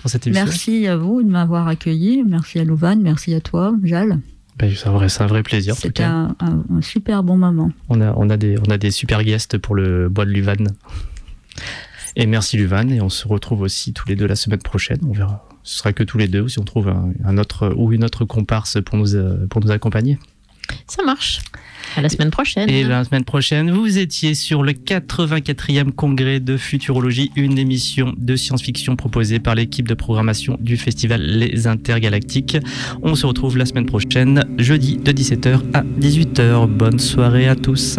pour 0.00 0.08
cette 0.10 0.26
émission. 0.26 0.46
Merci 0.46 0.86
à 0.86 0.96
vous 0.96 1.22
de 1.22 1.28
m'avoir 1.28 1.68
accueilli. 1.68 2.22
Merci 2.26 2.60
à 2.60 2.64
Louvain, 2.64 2.96
merci 2.96 3.34
à 3.34 3.40
toi, 3.40 3.74
Jal. 3.84 4.20
Bah, 4.58 4.66
c'est 4.74 4.88
un 4.88 4.92
vrai, 4.92 5.08
c'est 5.08 5.22
un 5.22 5.26
vrai 5.26 5.42
plaisir. 5.42 5.74
en 5.74 5.76
tout 5.76 5.82
C'était 5.82 6.02
cas. 6.02 6.10
un, 6.10 6.36
un- 6.40 6.64
un 6.76 6.82
super 6.82 7.22
bon 7.22 7.36
moment. 7.36 7.70
On 7.88 8.00
a, 8.00 8.12
on, 8.16 8.28
a 8.30 8.36
des, 8.36 8.56
on 8.66 8.70
a 8.70 8.78
des 8.78 8.90
super 8.90 9.22
guests 9.22 9.56
pour 9.58 9.74
le 9.74 10.08
bois 10.08 10.24
de 10.24 10.30
Luvan. 10.30 10.64
Et 12.16 12.26
merci 12.26 12.56
Luvan. 12.56 12.88
Et 12.90 13.00
on 13.00 13.08
se 13.08 13.26
retrouve 13.28 13.60
aussi 13.62 13.92
tous 13.92 14.08
les 14.08 14.16
deux 14.16 14.26
la 14.26 14.36
semaine 14.36 14.58
prochaine. 14.60 14.98
On 15.08 15.12
verra. 15.12 15.46
Ce 15.62 15.78
sera 15.78 15.92
que 15.92 16.02
tous 16.02 16.18
les 16.18 16.28
deux 16.28 16.40
ou 16.40 16.48
si 16.48 16.58
on 16.58 16.64
trouve 16.64 16.88
un, 16.88 17.12
un 17.24 17.38
autre 17.38 17.72
ou 17.76 17.92
une 17.92 18.02
autre 18.04 18.24
comparse 18.24 18.78
pour 18.82 18.96
nous, 18.96 19.14
euh, 19.14 19.46
pour 19.48 19.60
nous 19.62 19.70
accompagner. 19.70 20.18
Ça 20.86 21.02
marche. 21.02 21.40
À 21.96 22.02
la 22.02 22.08
semaine 22.08 22.30
prochaine. 22.30 22.68
Et 22.68 22.84
la 22.84 23.04
semaine 23.04 23.24
prochaine, 23.24 23.70
vous 23.70 23.98
étiez 23.98 24.34
sur 24.34 24.62
le 24.62 24.72
84e 24.72 25.90
congrès 25.90 26.40
de 26.40 26.56
futurologie, 26.56 27.30
une 27.36 27.58
émission 27.58 28.14
de 28.16 28.36
science-fiction 28.36 28.96
proposée 28.96 29.38
par 29.38 29.54
l'équipe 29.54 29.88
de 29.88 29.94
programmation 29.94 30.56
du 30.60 30.76
festival 30.76 31.22
Les 31.22 31.66
Intergalactiques. 31.66 32.58
On 33.02 33.14
se 33.14 33.26
retrouve 33.26 33.56
la 33.56 33.66
semaine 33.66 33.86
prochaine, 33.86 34.44
jeudi 34.58 34.96
de 34.96 35.12
17h 35.12 35.60
à 35.74 35.82
18h. 35.82 36.66
Bonne 36.66 36.98
soirée 36.98 37.48
à 37.48 37.56
tous. 37.56 37.98